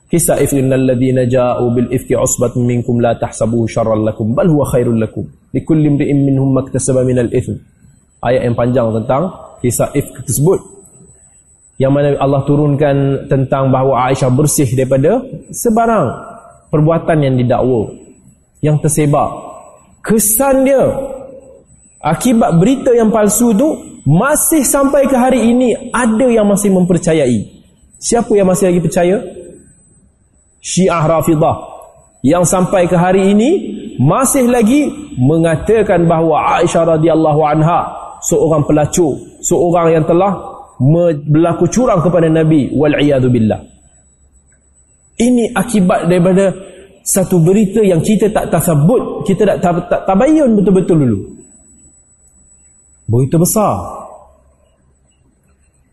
[0.10, 4.98] kisah ifnal ladina ja'u bil ifki usbatun minkum la tahsabuhu syarran lakum bal huwa khairul
[4.98, 5.30] lakum.
[5.54, 7.62] Likulli imri'in minhum maktasaba minal ithmi.
[8.26, 9.30] Ayat yang panjang tentang
[9.62, 10.58] kisah if tersebut
[11.78, 15.22] yang mana Allah turunkan tentang bahawa Aisyah bersih daripada
[15.54, 16.08] sebarang
[16.74, 17.94] perbuatan yang didakwa
[18.66, 19.30] yang tersebar.
[20.02, 20.82] Kesan dia
[22.02, 27.44] akibat berita yang palsu tu masih sampai ke hari ini ada yang masih mempercayai
[28.00, 29.20] siapa yang masih lagi percaya
[30.64, 31.78] Syiah Rafidah
[32.24, 33.50] yang sampai ke hari ini
[34.00, 34.88] masih lagi
[35.18, 40.34] mengatakan bahawa Aisyah radhiyallahu anha seorang pelacur, seorang yang telah
[41.26, 42.94] berlaku curang kepada Nabi wal
[43.30, 43.62] billah.
[45.18, 46.54] Ini akibat daripada
[47.02, 51.20] satu berita yang kita tak tasabut, kita tak, tabayun betul-betul dulu.
[53.08, 53.74] Berita besar.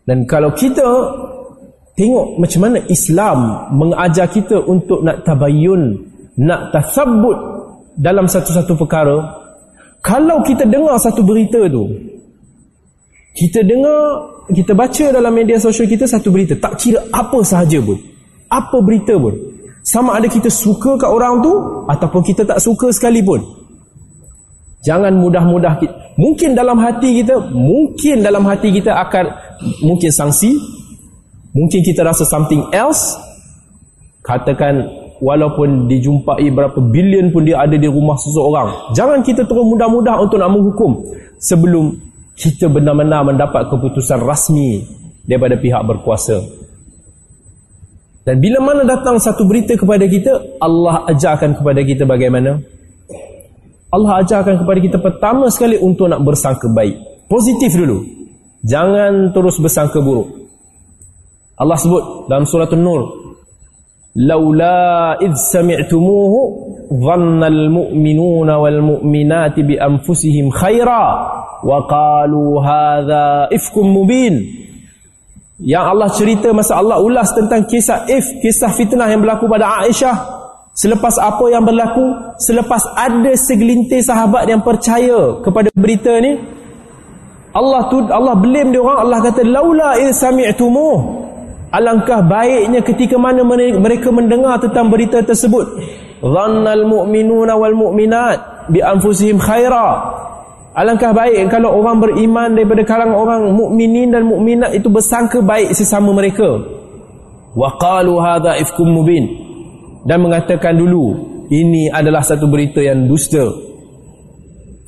[0.05, 0.85] Dan kalau kita
[1.95, 3.37] tengok macam mana Islam
[3.73, 5.95] mengajar kita untuk nak tabayun,
[6.43, 7.39] nak tasabut
[7.95, 9.17] dalam satu-satu perkara,
[10.05, 11.89] kalau kita dengar satu berita tu,
[13.35, 13.99] kita dengar,
[14.53, 16.53] kita baca dalam media sosial kita satu berita.
[16.61, 17.97] Tak kira apa sahaja pun.
[18.47, 19.33] Apa berita pun.
[19.81, 21.53] Sama ada kita suka kat orang tu
[21.89, 23.41] ataupun kita tak suka sekalipun.
[24.85, 26.04] Jangan mudah-mudah kita.
[26.15, 29.25] Mungkin dalam hati kita, mungkin dalam hati kita akan
[29.83, 30.55] mungkin sangsi.
[31.55, 33.15] Mungkin kita rasa something else.
[34.23, 34.83] Katakan
[35.19, 38.95] walaupun dijumpai berapa bilion pun dia ada di rumah seseorang.
[38.95, 41.03] Jangan kita terus mudah-mudah untuk nak menghukum
[41.39, 41.95] sebelum
[42.35, 44.83] kita benar-benar mendapat keputusan rasmi
[45.23, 46.43] daripada pihak berkuasa.
[48.25, 52.57] Dan bila mana datang satu berita kepada kita, Allah ajarkan kepada kita bagaimana?
[53.95, 57.25] Allah ajarkan kepada kita pertama sekali untuk nak bersangka baik.
[57.31, 58.03] Positif dulu.
[58.67, 60.51] Jangan terus bersangka buruk.
[61.55, 63.25] Allah sebut dalam surah An-Nur
[64.15, 66.39] laula id sami'tumuhu
[66.91, 71.03] dhanna almu'minuna walmu'minati bi anfusihim khaira
[71.63, 74.39] wa qalu hadha ifkum mubin
[75.59, 80.15] yang Allah cerita masa Allah ulas tentang kisah if kisah fitnah yang berlaku pada Aisyah
[80.75, 86.35] selepas apa yang berlaku selepas ada segelintir sahabat yang percaya kepada berita ni
[87.55, 89.07] Allah tu Allah blame dia orang.
[89.07, 91.23] Allah kata laula in sami'tumuh.
[91.71, 95.63] Alangkah baiknya ketika mana mereka mendengar tentang berita tersebut.
[96.19, 100.19] Dhannal mu'minuna wal mu'minat bi anfusihim khaira.
[100.75, 106.11] Alangkah baik kalau orang beriman daripada kalangan orang mukminin dan mukminat itu bersangka baik sesama
[106.11, 106.59] mereka.
[107.55, 109.44] Wa qalu hadha ifkum mubin
[110.05, 113.41] dan mengatakan dulu ini adalah satu berita yang dusta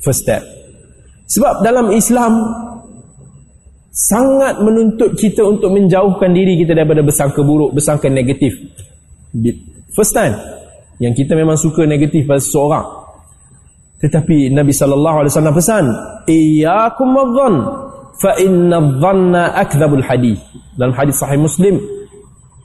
[0.00, 0.42] first step
[1.28, 2.32] sebab dalam Islam
[3.98, 8.54] sangat menuntut kita untuk menjauhkan diri kita daripada bersangka buruk, bersangka negatif.
[9.90, 10.38] First time
[11.02, 12.86] yang kita memang suka negatif pada seseorang.
[13.98, 15.84] Tetapi Nabi sallallahu alaihi wasallam pesan,
[16.30, 17.54] "Iyyakum wadh-dhann
[18.22, 20.38] fa inna dhanna akdzabul hadith."
[20.78, 21.82] Dalam hadis sahih Muslim,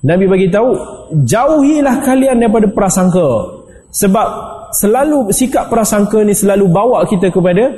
[0.04, 0.76] Nabi bagi tahu,
[1.24, 3.64] jauhilah kalian daripada prasangka.
[3.88, 4.28] Sebab
[4.76, 7.72] selalu sikap prasangka ni selalu bawa kita kepada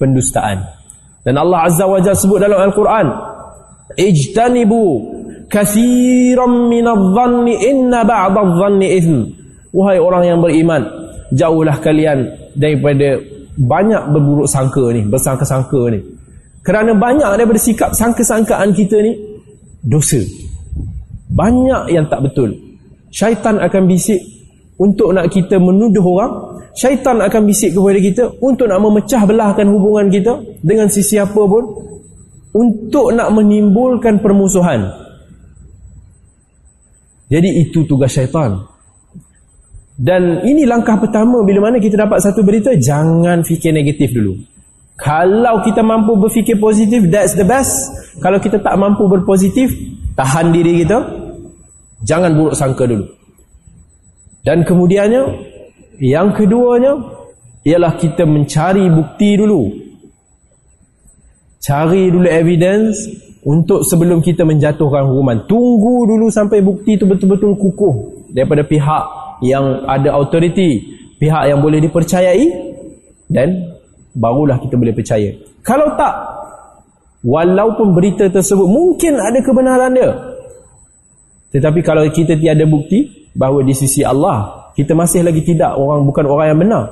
[0.00, 0.58] pendustaan.
[1.22, 3.06] Dan Allah Azza wa Jalla sebut dalam Al-Quran,
[3.94, 4.84] "Ijtanibu
[5.46, 9.18] katsiran minadh-dhanni inna ba'dadh-dhanni ithm."
[9.70, 10.82] Wahai orang yang beriman,
[11.30, 12.26] jauhlah kalian
[12.58, 13.22] daripada
[13.54, 16.00] banyak berburuk sangka ni, bersangka-sangka ni.
[16.66, 19.14] Kerana banyak daripada sikap sangka-sangkaan kita ni
[19.86, 20.18] dosa.
[21.32, 22.52] Banyak yang tak betul.
[23.08, 24.20] Syaitan akan bisik
[24.76, 26.32] untuk nak kita menuduh orang.
[26.72, 31.64] Syaitan akan bisik kepada kita untuk nak memecah belahkan hubungan kita dengan sesiapa pun.
[32.52, 34.84] Untuk nak menimbulkan permusuhan.
[37.32, 38.60] Jadi itu tugas syaitan.
[39.96, 44.36] Dan ini langkah pertama bila mana kita dapat satu berita jangan fikir negatif dulu.
[45.00, 47.72] Kalau kita mampu berfikir positif that's the best.
[48.20, 49.72] Kalau kita tak mampu berpositif
[50.12, 51.21] tahan diri kita
[52.02, 53.06] jangan buruk sangka dulu
[54.42, 55.22] dan kemudiannya
[56.02, 56.98] yang keduanya
[57.62, 59.70] ialah kita mencari bukti dulu.
[61.62, 63.06] Cari dulu evidence
[63.46, 65.46] untuk sebelum kita menjatuhkan hukuman.
[65.46, 69.04] Tunggu dulu sampai bukti itu betul-betul kukuh daripada pihak
[69.46, 70.82] yang ada autoriti,
[71.22, 72.46] pihak yang boleh dipercayai
[73.30, 73.78] dan
[74.10, 75.30] barulah kita boleh percaya.
[75.62, 76.14] Kalau tak,
[77.22, 80.31] walaupun berita tersebut mungkin ada kebenaran dia.
[81.52, 86.24] Tetapi kalau kita tiada bukti bahawa di sisi Allah kita masih lagi tidak orang bukan
[86.24, 86.84] orang yang benar.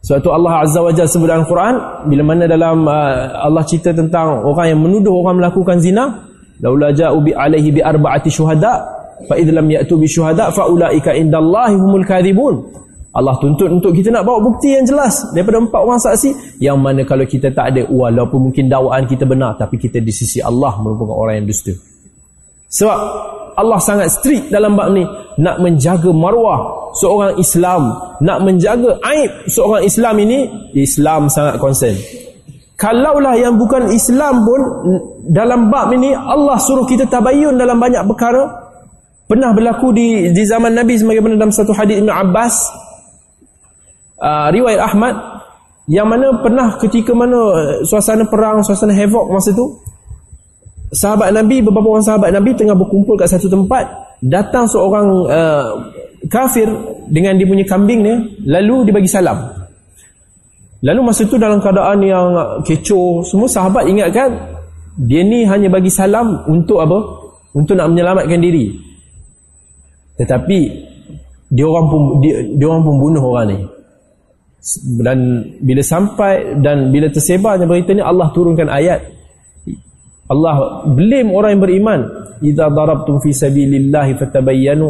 [0.00, 1.74] Sebab itu Allah Azza wa Jalla sebut dalam Quran
[2.08, 6.26] bila mana dalam uh, Allah cerita tentang orang yang menuduh orang melakukan zina
[6.58, 8.80] laula ja'u bi alaihi bi arba'ati syuhada
[9.28, 12.80] fa idh lam ya'tu bi syuhada fa ulaika indallahi humul kadhibun.
[13.10, 17.02] Allah tuntut untuk kita nak bawa bukti yang jelas daripada empat orang saksi yang mana
[17.02, 21.18] kalau kita tak ada walaupun mungkin dakwaan kita benar tapi kita di sisi Allah merupakan
[21.18, 21.74] orang yang dusta
[22.70, 22.98] sebab
[23.58, 25.02] Allah sangat strict dalam bab ni
[25.42, 27.90] nak menjaga maruah seorang Islam,
[28.22, 30.38] nak menjaga aib seorang Islam ini,
[30.78, 31.98] Islam sangat concern.
[32.80, 34.60] Kalaulah yang bukan Islam pun
[35.28, 38.48] dalam bab ini Allah suruh kita tabayyun dalam banyak perkara.
[39.28, 42.54] Pernah berlaku di di zaman Nabi sebagaimana dalam satu hadis Ibn Abbas
[44.18, 45.14] uh, riwayat Ahmad
[45.86, 47.38] yang mana pernah ketika mana
[47.86, 49.70] suasana perang, suasana havoc masa tu
[50.90, 53.86] sahabat Nabi beberapa orang sahabat Nabi tengah berkumpul kat satu tempat
[54.20, 55.66] datang seorang uh,
[56.28, 56.68] kafir
[57.08, 58.14] dengan dia punya kambing ni
[58.44, 59.38] lalu dia bagi salam.
[60.80, 62.28] Lalu masa tu dalam keadaan yang
[62.64, 64.32] kecoh semua sahabat ingatkan
[64.96, 66.98] dia ni hanya bagi salam untuk apa?
[67.56, 68.70] Untuk nak menyelamatkan diri.
[70.20, 70.58] Tetapi
[71.50, 73.58] dia orang pun dia, dia orang pun bunuh orang ni.
[75.00, 75.18] Dan
[75.64, 79.19] bila sampai dan bila tersebarnya berita ni Allah turunkan ayat
[80.30, 82.00] Allah blame orang yang beriman.
[82.40, 84.88] Idza darabtum fi sabilillahi fatabayyanu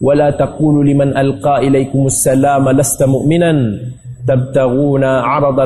[0.00, 3.76] wa la taqulu liman alqa ilaikumus salam lasta mu'minan
[4.24, 5.64] tabtaguna 'arada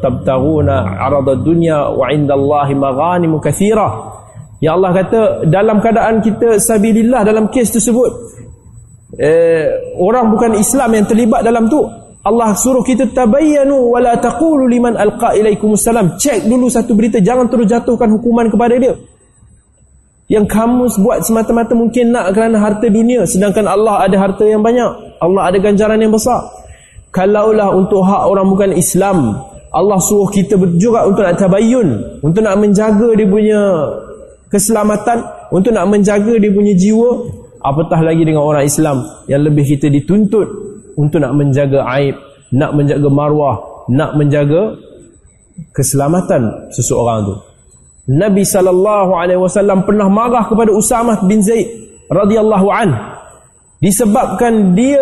[0.00, 4.14] tabtaguna 'arada dunya wa 'indallahi maghanim katsira
[4.62, 8.10] ya Allah kata dalam keadaan kita sabilillah dalam kes tersebut
[9.18, 9.66] eh,
[9.98, 11.82] orang bukan Islam yang terlibat dalam tu
[12.20, 16.20] Allah suruh kita tabayyanu wala taqulu liman alqa ilaikumussalam.
[16.20, 18.92] Cek dulu satu berita jangan terus jatuhkan hukuman kepada dia.
[20.28, 25.16] Yang kamu buat semata-mata mungkin nak kerana harta dunia sedangkan Allah ada harta yang banyak.
[25.16, 26.44] Allah ada ganjaran yang besar.
[27.10, 29.42] Kalaulah untuk hak orang bukan Islam,
[29.74, 33.60] Allah suruh kita juga untuk nak tabayyun, untuk nak menjaga dia punya
[34.46, 35.18] keselamatan,
[35.50, 37.26] untuk nak menjaga dia punya jiwa
[37.64, 42.16] apatah lagi dengan orang Islam yang lebih kita dituntut untuk nak menjaga aib
[42.50, 44.74] nak menjaga marwah nak menjaga
[45.74, 47.34] keselamatan seseorang tu.
[48.10, 51.68] Nabi sallallahu alaihi wasallam pernah marah kepada Usamah bin Zaid
[52.10, 52.90] radhiyallahu an.
[53.80, 55.00] Disebabkan dia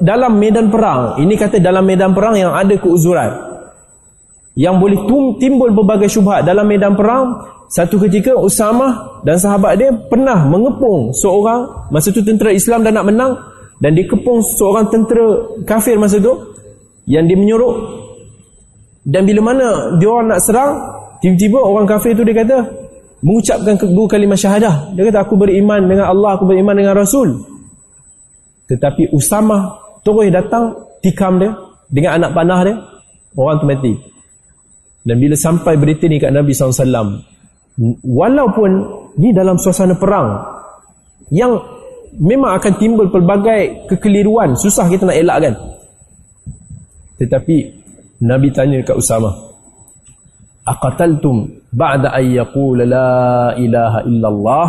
[0.00, 1.20] dalam medan perang.
[1.20, 3.30] Ini kata dalam medan perang yang ada keuzuran.
[4.58, 4.98] Yang boleh
[5.38, 11.92] timbul berbagai syubhat dalam medan perang satu ketika Usamah dan sahabat dia pernah mengepung seorang
[11.92, 13.32] masa tu tentera Islam dah nak menang
[13.78, 16.34] dan dikepung seorang tentera kafir masa tu
[17.06, 17.98] yang dia menyuruh.
[19.08, 20.72] Dan bila mana dia orang nak serang
[21.22, 22.58] tiba-tiba orang kafir tu dia kata
[23.22, 24.92] mengucapkan kedua kalimah syahadah.
[24.98, 27.38] Dia kata aku beriman dengan Allah aku beriman dengan Rasul.
[28.68, 31.54] Tetapi Usamah terus datang tikam dia
[31.88, 32.74] dengan anak panah dia
[33.38, 33.92] orang tu mati.
[35.06, 37.24] Dan bila sampai berita ni kat Nabi SAW
[38.02, 38.70] walaupun
[39.22, 40.36] ni dalam suasana perang
[41.30, 41.77] yang
[42.16, 44.56] memang akan timbul pelbagai kekeliruan.
[44.56, 45.54] Susah kita nak elakkan.
[47.20, 47.56] Tetapi
[48.24, 49.48] Nabi tanya dekat Usama
[50.68, 53.12] aqataltum ba'da ay yaqula la
[53.56, 54.68] ilaha illallah?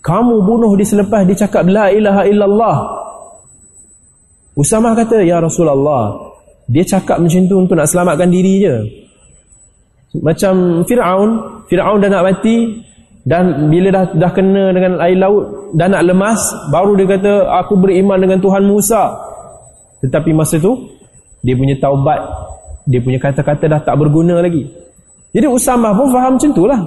[0.00, 2.76] Kamu bunuh dia selepas dia cakap la ilaha illallah.
[4.58, 6.34] Usama kata ya Rasulullah
[6.66, 8.76] dia cakap macam tu untuk nak selamatkan diri je.
[10.18, 12.82] Macam Fir'aun Fir'aun dah nak mati
[13.30, 16.40] dan bila dah dah kena dengan air laut dah nak lemas
[16.74, 19.14] baru dia kata aku beriman dengan Tuhan Musa.
[20.02, 20.74] Tetapi masa tu
[21.38, 22.18] dia punya taubat
[22.90, 24.66] dia punya kata-kata dah tak berguna lagi.
[25.30, 26.82] Jadi Usamah pun faham macam tu lah.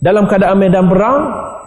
[0.00, 1.18] Dalam keadaan medan perang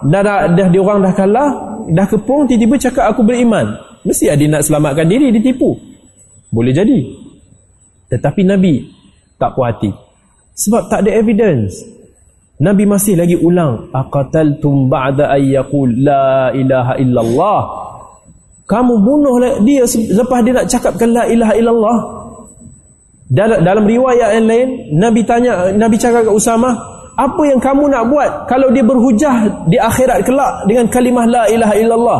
[0.10, 1.50] dah, dah, dah dia orang dah kalah
[1.94, 3.78] dah kepung tiba-tiba cakap aku beriman.
[4.10, 5.78] Mesti dia nak selamatkan diri ditipu.
[6.50, 6.98] Boleh jadi.
[8.10, 8.90] Tetapi Nabi
[9.38, 9.94] tak puas hati.
[10.58, 11.99] Sebab tak ada evidence.
[12.60, 17.62] Nabi masih lagi ulang, aqataltum ba'da ay yaqul la ilaha illallah.
[18.68, 21.98] Kamu bunuh dia lepas dia nak cakapkan la ilaha illallah.
[23.32, 26.76] Dalam, dalam riwayat yang lain, Nabi tanya, Nabi cakap ke Usama,
[27.16, 31.76] apa yang kamu nak buat kalau dia berhujah di akhirat kelak dengan kalimah la ilaha
[31.80, 32.20] illallah?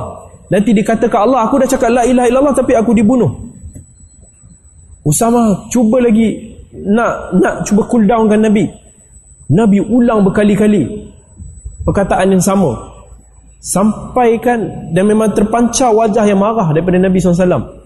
[0.56, 3.28] Nanti dikatakan Allah, aku dah cakap la ilaha illallah tapi aku dibunuh.
[5.04, 8.89] Usama cuba lagi nak nak cuba cool downkan Nabi
[9.50, 11.10] Nabi ulang berkali-kali
[11.84, 12.78] perkataan yang sama.
[13.60, 17.80] Sampaikan dan memang terpancar wajah yang marah daripada Nabi SAW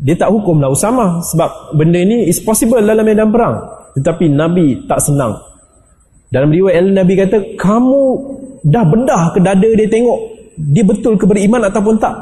[0.00, 3.60] dia tak hukum lah Usama sebab benda ni is possible dalam medan perang.
[4.00, 5.36] Tetapi Nabi tak senang.
[6.32, 8.02] Dalam riwayat Nabi kata kamu
[8.64, 10.18] dah bedah ke dada dia tengok
[10.72, 12.16] dia betul ke beriman ataupun tak?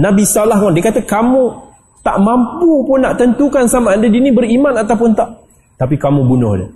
[0.00, 1.68] Nabi salah dia kata kamu
[2.00, 5.28] tak mampu pun nak tentukan sama ada dia ni beriman ataupun tak.
[5.76, 6.68] Tapi kamu bunuh dia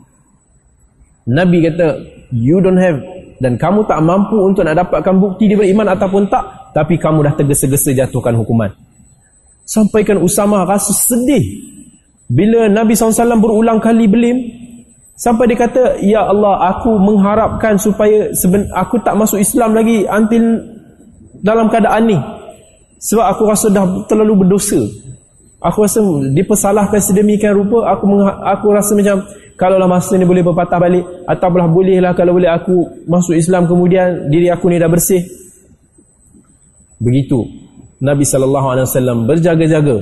[1.29, 2.03] Nabi kata
[2.35, 2.99] you don't have
[3.39, 7.35] dan kamu tak mampu untuk nak dapatkan bukti dia beriman ataupun tak tapi kamu dah
[7.37, 8.73] tergesa-gesa jatuhkan hukuman.
[9.63, 11.71] Sampaikan Usama rasa sedih.
[12.33, 14.41] Bila Nabi SAW berulang kali belim
[15.21, 20.65] sampai dia kata Ya Allah aku mengharapkan supaya seben aku tak masuk Islam lagi until
[21.45, 22.19] dalam keadaan ni.
[23.03, 24.81] Sebab aku rasa dah terlalu berdosa
[25.63, 26.03] Aku rasa
[26.35, 28.05] dipersalahkan sedemikian rupa aku
[28.43, 29.23] aku rasa macam
[29.55, 34.51] kalaulah masa ni boleh berpatah balik ataupun bolehlah kalau boleh aku masuk Islam kemudian diri
[34.51, 35.23] aku ni dah bersih.
[36.99, 37.63] Begitu
[38.03, 39.97] Nabi sallallahu alaihi wasallam berjaga-jaga.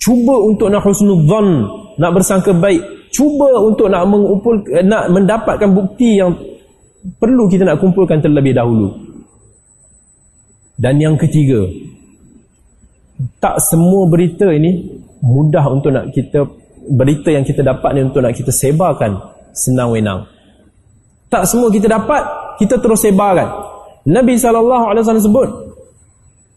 [0.00, 1.68] Cuba untuk nak husnudzan,
[2.00, 2.80] nak bersangka baik,
[3.12, 6.32] cuba untuk nak mengumpul nak mendapatkan bukti yang
[7.20, 8.96] perlu kita nak kumpulkan terlebih dahulu.
[10.76, 11.64] Dan yang ketiga,
[13.40, 16.44] tak semua berita ini mudah untuk nak kita
[16.86, 19.16] berita yang kita dapat ni untuk nak kita sebarkan
[19.56, 20.28] senang wenang.
[21.32, 22.22] Tak semua kita dapat
[22.60, 23.48] kita terus sebarkan.
[24.06, 25.48] Nabi SAW sebut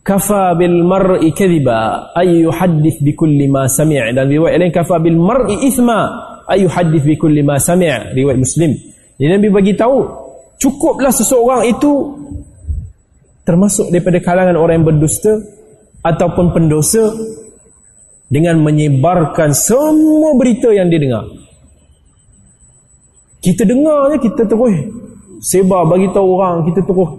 [0.05, 5.17] kafa bil mar'i kadhiba ay yuhaddith bi kulli ma sami' dan riwayat lain kafa bil
[5.17, 5.99] mar'i ithma
[6.45, 8.71] ay yuhaddith bi kulli ma sami' riwayat muslim.
[9.19, 9.97] Jadi Nabi bagi tahu
[10.59, 11.91] cukuplah seseorang itu
[13.47, 15.41] termasuk daripada kalangan orang yang berdusta
[16.05, 17.11] ataupun pendosa
[18.29, 21.25] dengan menyebarkan semua berita yang dia dengar.
[23.39, 24.75] Kita dengar je kita terus
[25.39, 27.09] sebar bagi tahu orang, kita terus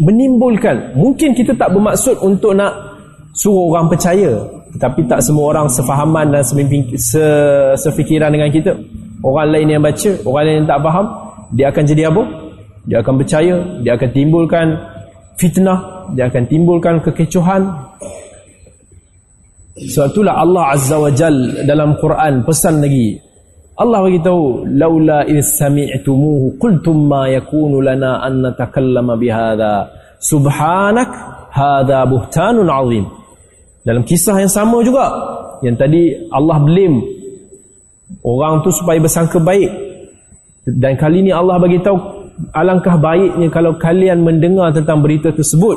[0.00, 0.96] menimbulkan.
[0.96, 2.72] Mungkin kita tak bermaksud untuk nak
[3.34, 4.40] suruh orang percaya,
[4.72, 7.24] tetapi tak semua orang sefahaman dan se,
[7.76, 8.72] sefikiran dengan kita.
[9.20, 11.06] Orang lain yang baca, orang lain yang tak faham,
[11.52, 12.22] dia akan jadi apa?
[12.88, 13.54] Dia akan percaya,
[13.84, 14.66] dia akan timbulkan
[15.36, 17.62] fitnah, dia akan timbulkan kekecohan.
[19.80, 23.16] Sebab itulah Allah Azza wa Jal dalam Quran pesan lagi.
[23.80, 29.88] Allah bagi tahu laula is sami'tumuhu qultum ma yakunu lana an natakallama bihadha.
[30.20, 31.08] Subhanak
[31.48, 33.08] hadha buhtanun azim.
[33.80, 35.08] Dalam kisah yang sama juga
[35.64, 37.00] yang tadi Allah blame
[38.20, 39.72] orang tu supaya bersangka baik.
[40.68, 42.19] Dan kali ni Allah bagi tahu
[42.52, 45.76] alangkah baiknya kalau kalian mendengar tentang berita tersebut.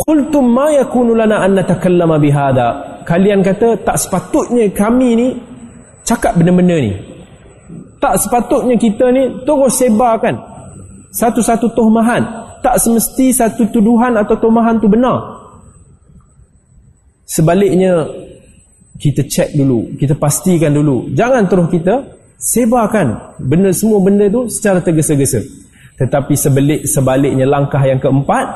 [0.00, 3.02] Qultum ma yakunu lana an natakallama bihadha.
[3.04, 5.28] Kalian kata tak sepatutnya kami ni
[6.06, 6.92] cakap benda-benda ni.
[8.00, 10.34] Tak sepatutnya kita ni terus sebarkan
[11.12, 12.22] satu-satu tuhmahan
[12.64, 15.20] tak semesti satu tuduhan atau tuhmahan tu benar.
[17.28, 18.08] Sebaliknya
[18.96, 21.12] kita cek dulu kita pastikan dulu.
[21.12, 25.44] Jangan terus kita sebarkan benda semua benda tu secara tergesa-gesa.
[26.00, 28.46] Tetapi sebalik sebaliknya langkah yang keempat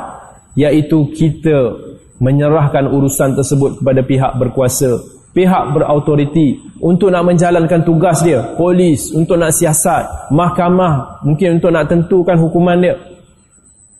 [0.56, 1.76] iaitu kita
[2.18, 4.96] menyerahkan urusan tersebut kepada pihak berkuasa
[5.34, 8.54] pihak berautoriti untuk nak menjalankan tugas dia.
[8.54, 12.94] Polis untuk nak siasat mahkamah mungkin untuk nak tentukan hukuman dia.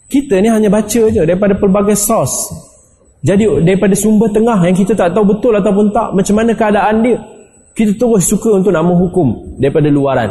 [0.06, 2.54] Kita ni hanya baca je daripada pelbagai sos
[3.24, 7.16] jadi daripada sumber tengah yang kita tak tahu betul ataupun tak macam mana keadaan dia
[7.74, 10.30] kita terus suka untuk nak menghukum daripada luaran.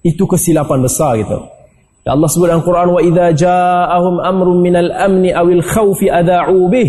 [0.00, 1.38] Itu kesilapan besar kita.
[2.10, 6.88] Allah sebut dalam Quran wa idza ja'ahum amrun minal amni awil khawfi adha'u bih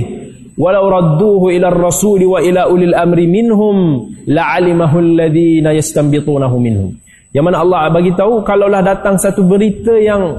[0.56, 6.96] walau radduhu ila ar-rasul wa ila ulil amri minhum la'alimahu alladhina yastanbitunahu minhum.
[7.36, 10.32] Yang mana Allah bagi tahu kalaulah datang satu berita yang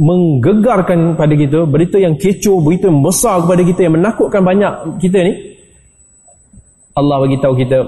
[0.00, 5.18] menggegarkan pada kita berita yang kecoh berita yang besar kepada kita yang menakutkan banyak kita
[5.20, 5.32] ni
[6.96, 7.78] Allah bagi tahu kita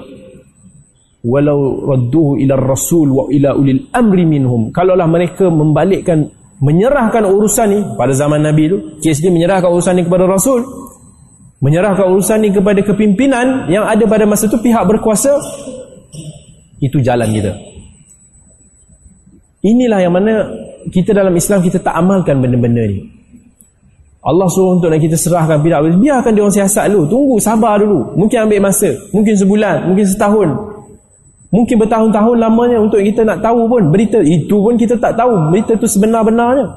[1.23, 4.71] walau radduhu ila rasul wa ila ulil amri minhum.
[4.75, 6.27] Kalaulah mereka membalikkan
[6.63, 10.63] menyerahkan urusan ni pada zaman Nabi tu kes dia menyerahkan urusan ni kepada rasul
[11.63, 15.31] menyerahkan urusan ini kepada kepimpinan yang ada pada masa itu pihak berkuasa
[16.83, 17.55] itu jalan kita.
[19.63, 20.43] Inilah yang mana
[20.91, 23.07] kita dalam Islam kita tak amalkan benda-benda ni
[24.23, 27.03] Allah suruh untuk kita serahkan pihak biarkan dia orang siasat dulu.
[27.11, 28.15] Tunggu sabar dulu.
[28.15, 28.95] Mungkin ambil masa.
[29.11, 29.91] Mungkin sebulan.
[29.91, 30.49] Mungkin setahun.
[31.51, 33.91] Mungkin bertahun-tahun lamanya untuk kita nak tahu pun.
[33.91, 35.51] Berita itu pun kita tak tahu.
[35.51, 36.71] Berita itu sebenar-benarnya.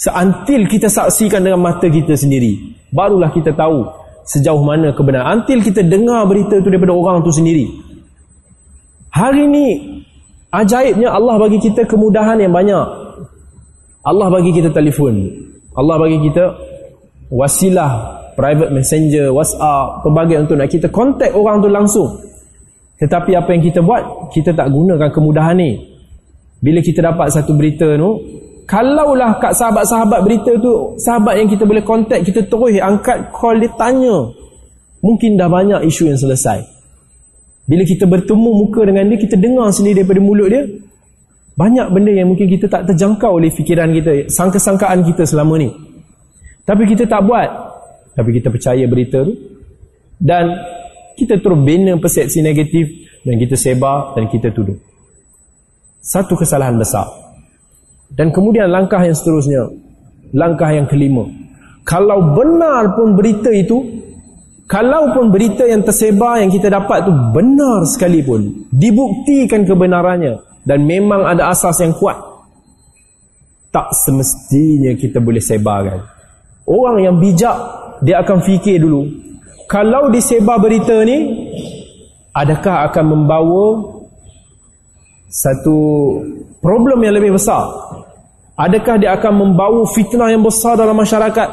[0.00, 3.90] Seantil kita saksikan dengan mata kita sendiri barulah kita tahu
[4.24, 5.42] sejauh mana kebenaran.
[5.42, 7.66] Until kita dengar berita itu daripada orang itu sendiri.
[9.10, 9.66] Hari ini
[10.54, 12.86] ajaibnya Allah bagi kita kemudahan yang banyak.
[14.06, 15.26] Allah bagi kita telefon
[15.74, 16.44] Allah bagi kita
[17.34, 22.10] wasilah private messenger whatsapp pelbagai untuk nak kita kontak orang tu langsung.
[22.98, 24.30] Tetapi apa yang kita buat?
[24.30, 25.74] Kita tak gunakan kemudahan ni.
[26.62, 28.10] Bila kita dapat satu berita tu
[28.64, 33.70] kalaulah kat sahabat-sahabat berita tu sahabat yang kita boleh kontak kita terus angkat call dia
[33.76, 34.30] tanya.
[35.04, 36.64] Mungkin dah banyak isu yang selesai.
[37.68, 40.64] Bila kita bertemu muka dengan dia kita dengar sendiri daripada mulut dia
[41.54, 45.70] banyak benda yang mungkin kita tak terjangkau oleh fikiran kita sangka-sangkaan kita selama ni.
[46.66, 47.50] Tapi kita tak buat.
[48.18, 49.34] Tapi kita percaya berita tu.
[50.18, 50.50] Dan
[51.14, 52.90] kita terus bina persepsi negatif
[53.22, 54.74] dan kita sebar dan kita tuduh.
[56.02, 57.06] Satu kesalahan besar.
[58.10, 59.70] Dan kemudian langkah yang seterusnya,
[60.34, 61.22] langkah yang kelima.
[61.86, 63.78] Kalau benar pun berita itu,
[64.66, 71.24] kalau pun berita yang tersebar yang kita dapat itu benar sekalipun, dibuktikan kebenarannya dan memang
[71.24, 72.16] ada asas yang kuat,
[73.70, 76.00] tak semestinya kita boleh sebarkan.
[76.64, 77.56] Orang yang bijak,
[78.00, 79.04] dia akan fikir dulu,
[79.68, 81.48] kalau disebar berita ni,
[82.32, 83.64] adakah akan membawa
[85.28, 85.76] satu
[86.64, 87.68] problem yang lebih besar
[88.54, 91.48] Adakah dia akan membawa fitnah yang besar dalam masyarakat?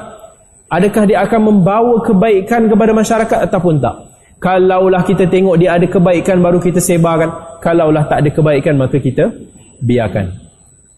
[0.70, 4.06] Adakah dia akan membawa kebaikan kepada masyarakat ataupun tak?
[4.38, 7.34] Kalaulah kita tengok dia ada kebaikan baru kita sebarkan.
[7.62, 9.30] Kalaulah tak ada kebaikan maka kita
[9.80, 10.34] biarkan.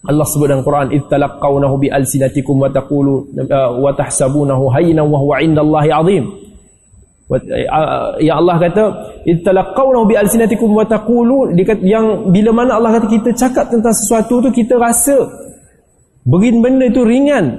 [0.03, 5.39] Allah sebut dalam Quran ittalaqawnahu bi alsinatikum wa taqulu uh, wa tahsabunahu hayyinan wa huwa
[5.39, 6.25] 'indallahi 'azim.
[8.19, 8.83] Ya Allah kata
[9.23, 14.49] ittalaqawnahu bi alsinatikum wa taqulu yang bila mana Allah kata kita cakap tentang sesuatu tu
[14.51, 15.43] kita rasa
[16.23, 17.51] Begin benda itu ringan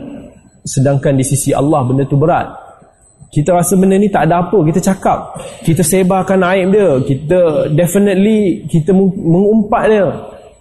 [0.64, 2.48] sedangkan di sisi Allah benda itu berat.
[3.34, 5.34] Kita rasa benda ni tak ada apa, kita cakap,
[5.66, 10.06] kita sebarkan aib dia, kita definitely kita mengumpat dia.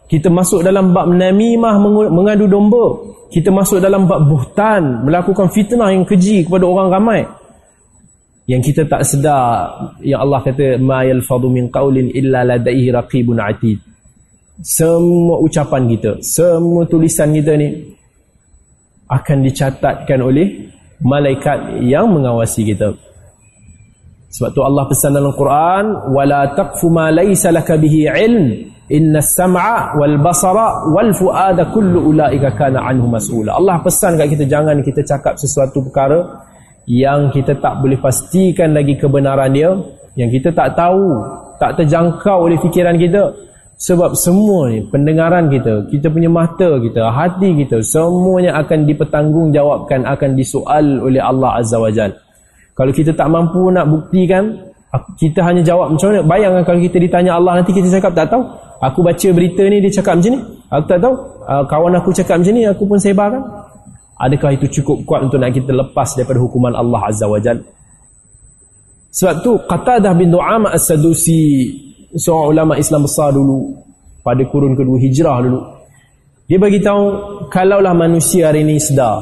[0.10, 1.78] Kita masuk dalam bab namimah
[2.10, 3.14] mengadu domba.
[3.30, 7.22] Kita masuk dalam bab buhtan, melakukan fitnah yang keji kepada orang ramai.
[8.50, 9.70] Yang kita tak sedar,
[10.02, 13.94] yang Allah kata ma yalfadhu min qaulin illa ladaihi raqibun atid
[14.62, 17.74] semua ucapan kita, semua tulisan kita ni
[19.10, 20.70] akan dicatatkan oleh
[21.03, 22.95] malaikat yang mengawasi kita.
[24.34, 28.73] sebab tu Allah pesan dalam Quran wala taqfu ma laysa laka bihi ilm.
[28.89, 33.55] Inna as-sam'a wal basara wal fuada kullu ulaika kana anhu mas'ula.
[33.55, 36.43] Allah pesan kat kita jangan kita cakap sesuatu perkara
[36.89, 39.71] yang kita tak boleh pastikan lagi kebenaran dia
[40.19, 41.15] yang kita tak tahu
[41.57, 43.31] tak terjangkau oleh fikiran kita
[43.84, 50.30] sebab semua ni pendengaran kita kita punya mata kita hati kita semuanya akan dipertanggungjawabkan akan
[50.39, 52.15] disoal oleh Allah Azza wa Jal.
[52.80, 54.55] Kalau kita tak mampu nak buktikan
[55.19, 56.23] kita hanya jawab macam mana?
[56.23, 58.43] Bayangkan kalau kita ditanya Allah nanti kita cakap tak tahu.
[58.80, 60.39] Aku baca berita ni dia cakap macam ni.
[60.72, 61.15] Aku tak tahu.
[61.43, 63.43] Uh, kawan aku cakap macam ni aku pun sebarkan.
[64.15, 67.60] Adakah itu cukup kuat untuk nak kita lepas daripada hukuman Allah Azza wa Jal?
[69.11, 71.73] Sebab tu Qatadah bin Du'ama As-Sadusi
[72.14, 73.73] seorang ulama Islam besar dulu
[74.22, 75.60] pada kurun kedua hijrah dulu
[76.45, 77.03] dia bagi tahu
[77.49, 79.22] kalaulah manusia hari ini sedar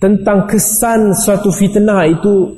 [0.00, 2.50] tentang kesan suatu fitnah itu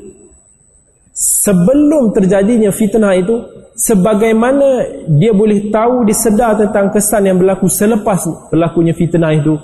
[1.14, 3.36] sebelum terjadinya fitnah itu
[3.74, 4.86] sebagaimana
[5.18, 9.54] dia boleh tahu dia sedar tentang kesan yang berlaku selepas berlakunya fitnah itu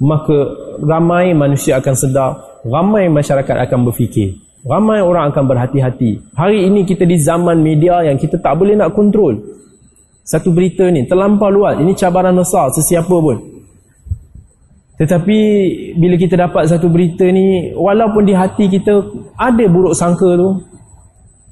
[0.00, 0.36] maka
[0.82, 2.30] ramai manusia akan sedar
[2.66, 6.32] ramai masyarakat akan berfikir ramai orang akan berhati-hati.
[6.32, 9.36] Hari ini kita di zaman media yang kita tak boleh nak kontrol.
[10.24, 11.76] Satu berita ni terlampau luas.
[11.76, 13.36] Ini cabaran besar sesiapa pun.
[14.94, 15.38] Tetapi
[16.00, 19.04] bila kita dapat satu berita ni walaupun di hati kita
[19.36, 20.48] ada buruk sangka tu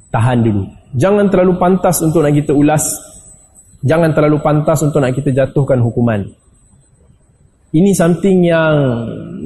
[0.08, 0.64] tahan dulu.
[0.96, 2.84] Jangan terlalu pantas untuk nak kita ulas.
[3.82, 6.22] Jangan terlalu pantas untuk nak kita jatuhkan hukuman.
[7.72, 8.74] Ini something yang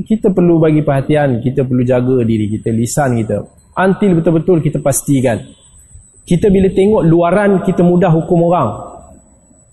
[0.02, 3.55] kita perlu bagi perhatian, kita perlu jaga diri kita, lisan kita.
[3.76, 5.36] Until betul-betul kita pastikan.
[6.26, 8.70] Kita bila tengok luaran, kita mudah hukum orang.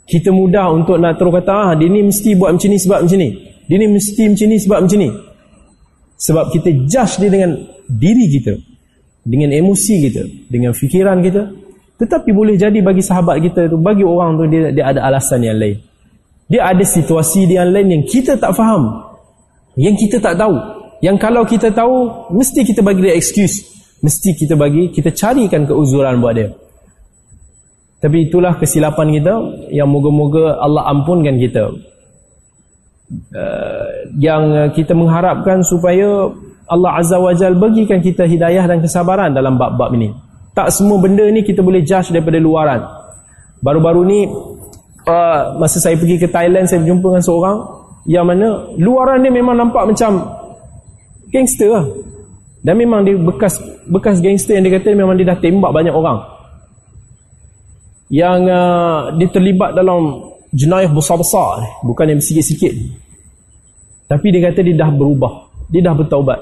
[0.03, 3.17] Kita mudah untuk nak terus kata, ah, dia ni mesti buat macam ni sebab macam
[3.17, 3.29] ni.
[3.65, 5.09] Dia ni mesti macam ni sebab macam ni.
[6.19, 7.51] Sebab kita judge dia dengan
[7.87, 8.53] diri kita.
[9.23, 10.23] Dengan emosi kita.
[10.51, 11.41] Dengan fikiran kita.
[11.97, 15.55] Tetapi boleh jadi bagi sahabat kita tu, bagi orang tu dia, dia ada alasan yang
[15.55, 15.79] lain.
[16.51, 18.91] Dia ada situasi dia yang lain yang kita tak faham.
[19.79, 20.53] Yang kita tak tahu.
[20.99, 23.63] Yang kalau kita tahu, mesti kita bagi dia excuse.
[24.03, 26.51] Mesti kita bagi, kita carikan keuzuran buat dia.
[28.03, 29.33] Tapi itulah kesilapan kita
[29.71, 31.71] yang moga-moga Allah ampunkan kita.
[33.31, 33.87] Uh,
[34.19, 36.27] yang kita mengharapkan supaya
[36.67, 40.11] Allah Azza wa Jal bagikan kita hidayah dan kesabaran dalam bab-bab ini.
[40.51, 42.83] Tak semua benda ni kita boleh judge daripada luaran.
[43.63, 44.19] Baru-baru ni
[45.07, 47.57] uh, masa saya pergi ke Thailand saya berjumpa dengan seorang
[48.03, 50.27] yang mana luaran dia memang nampak macam
[51.31, 51.87] gangster lah
[52.63, 56.19] dan memang dia bekas bekas gangster yang dia kata memang dia dah tembak banyak orang
[58.09, 62.71] yang uh, dia terlibat dalam jenayah besar-besar bukan yang sikit-sikit
[64.07, 66.39] tapi dia kata dia dah berubah dia dah bertaubat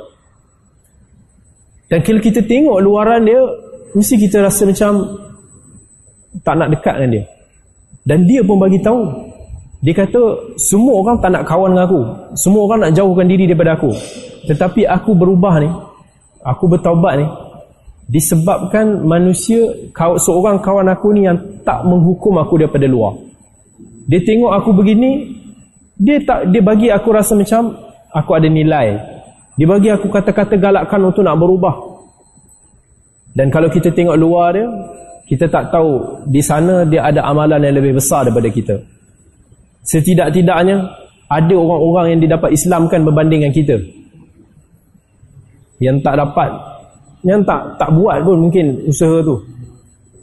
[1.90, 3.42] dan kalau kita tengok luaran dia
[3.98, 5.20] mesti kita rasa macam
[6.46, 7.26] tak nak dekat dengan dia
[8.06, 9.30] dan dia pun bagi tahu.
[9.82, 12.02] Dia kata semua orang tak nak kawan dengan aku.
[12.38, 13.90] Semua orang nak jauhkan diri daripada aku.
[14.46, 15.70] Tetapi aku berubah ni.
[16.46, 17.28] Aku bertaubat ni.
[18.12, 23.16] Disebabkan manusia seorang kawan aku ni yang tak menghukum aku daripada luar.
[24.10, 25.32] Dia tengok aku begini,
[25.96, 27.72] dia tak dia bagi aku rasa macam
[28.12, 29.00] aku ada nilai.
[29.56, 31.76] Dia bagi aku kata-kata galakkan untuk nak berubah.
[33.32, 34.68] Dan kalau kita tengok luar dia,
[35.32, 38.76] kita tak tahu di sana dia ada amalan yang lebih besar daripada kita
[39.86, 40.78] setidak-tidaknya
[41.32, 43.76] ada orang-orang yang didapat Islamkan berbanding dengan kita
[45.82, 46.54] yang tak dapat
[47.26, 49.38] yang tak tak buat pun mungkin usaha tu.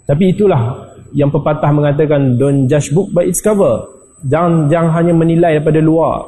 [0.06, 3.86] Tapi itulah yang pepatah mengatakan don't judge book by its cover.
[4.26, 6.26] Jangan jangan hanya menilai daripada luar.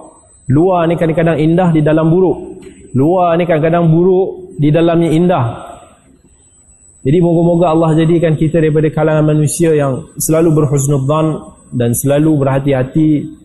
[0.50, 2.62] Luar ni kadang-kadang indah di dalam buruk.
[2.94, 5.46] Luar ni kadang-kadang buruk di dalamnya indah.
[7.00, 11.26] Jadi moga-moga Allah jadikan kita daripada kalangan manusia yang selalu berhusnudzan
[11.72, 13.39] dan selalu berhati-hati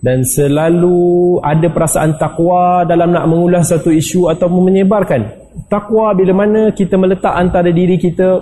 [0.00, 5.20] dan selalu ada perasaan takwa dalam nak mengulas satu isu ataupun menyebarkan.
[5.68, 8.40] Takwa bila mana kita meletak antara diri kita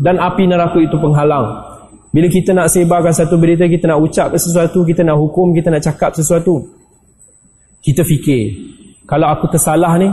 [0.00, 1.76] dan api neraka itu penghalang.
[2.08, 5.82] Bila kita nak sebarkan satu berita, kita nak ucap sesuatu, kita nak hukum, kita nak
[5.82, 6.62] cakap sesuatu.
[7.82, 8.42] Kita fikir,
[9.04, 10.08] kalau aku tersalah ni,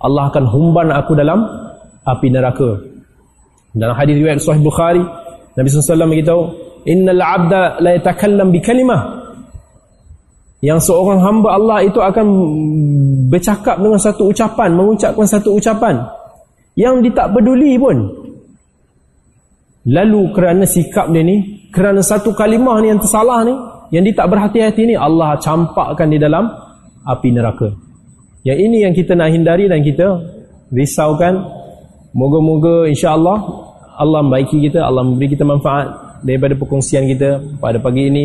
[0.00, 1.42] Allah akan humban aku dalam
[2.06, 2.76] api neraka.
[3.72, 5.02] Dalam hadis riwayat Sahih Bukhari,
[5.56, 6.42] Nabi SAW beritahu,
[6.86, 9.19] "Innal 'abda la yatakallam bi kalimah."
[10.60, 12.26] Yang seorang hamba Allah itu akan
[13.32, 16.04] bercakap dengan satu ucapan, mengucapkan satu ucapan
[16.76, 17.96] yang dia tak peduli pun.
[19.88, 23.56] Lalu kerana sikap dia ni, kerana satu kalimah ni yang tersalah ni,
[23.96, 26.44] yang dia tak berhati-hati ni, Allah campakkan di dalam
[27.08, 27.72] api neraka.
[28.44, 30.20] Yang ini yang kita nak hindari dan kita
[30.72, 31.40] risaukan
[32.14, 33.38] moga-moga insya-Allah
[34.00, 38.24] Allah membaiki kita Allah memberi kita manfaat daripada perkongsian kita pada pagi ini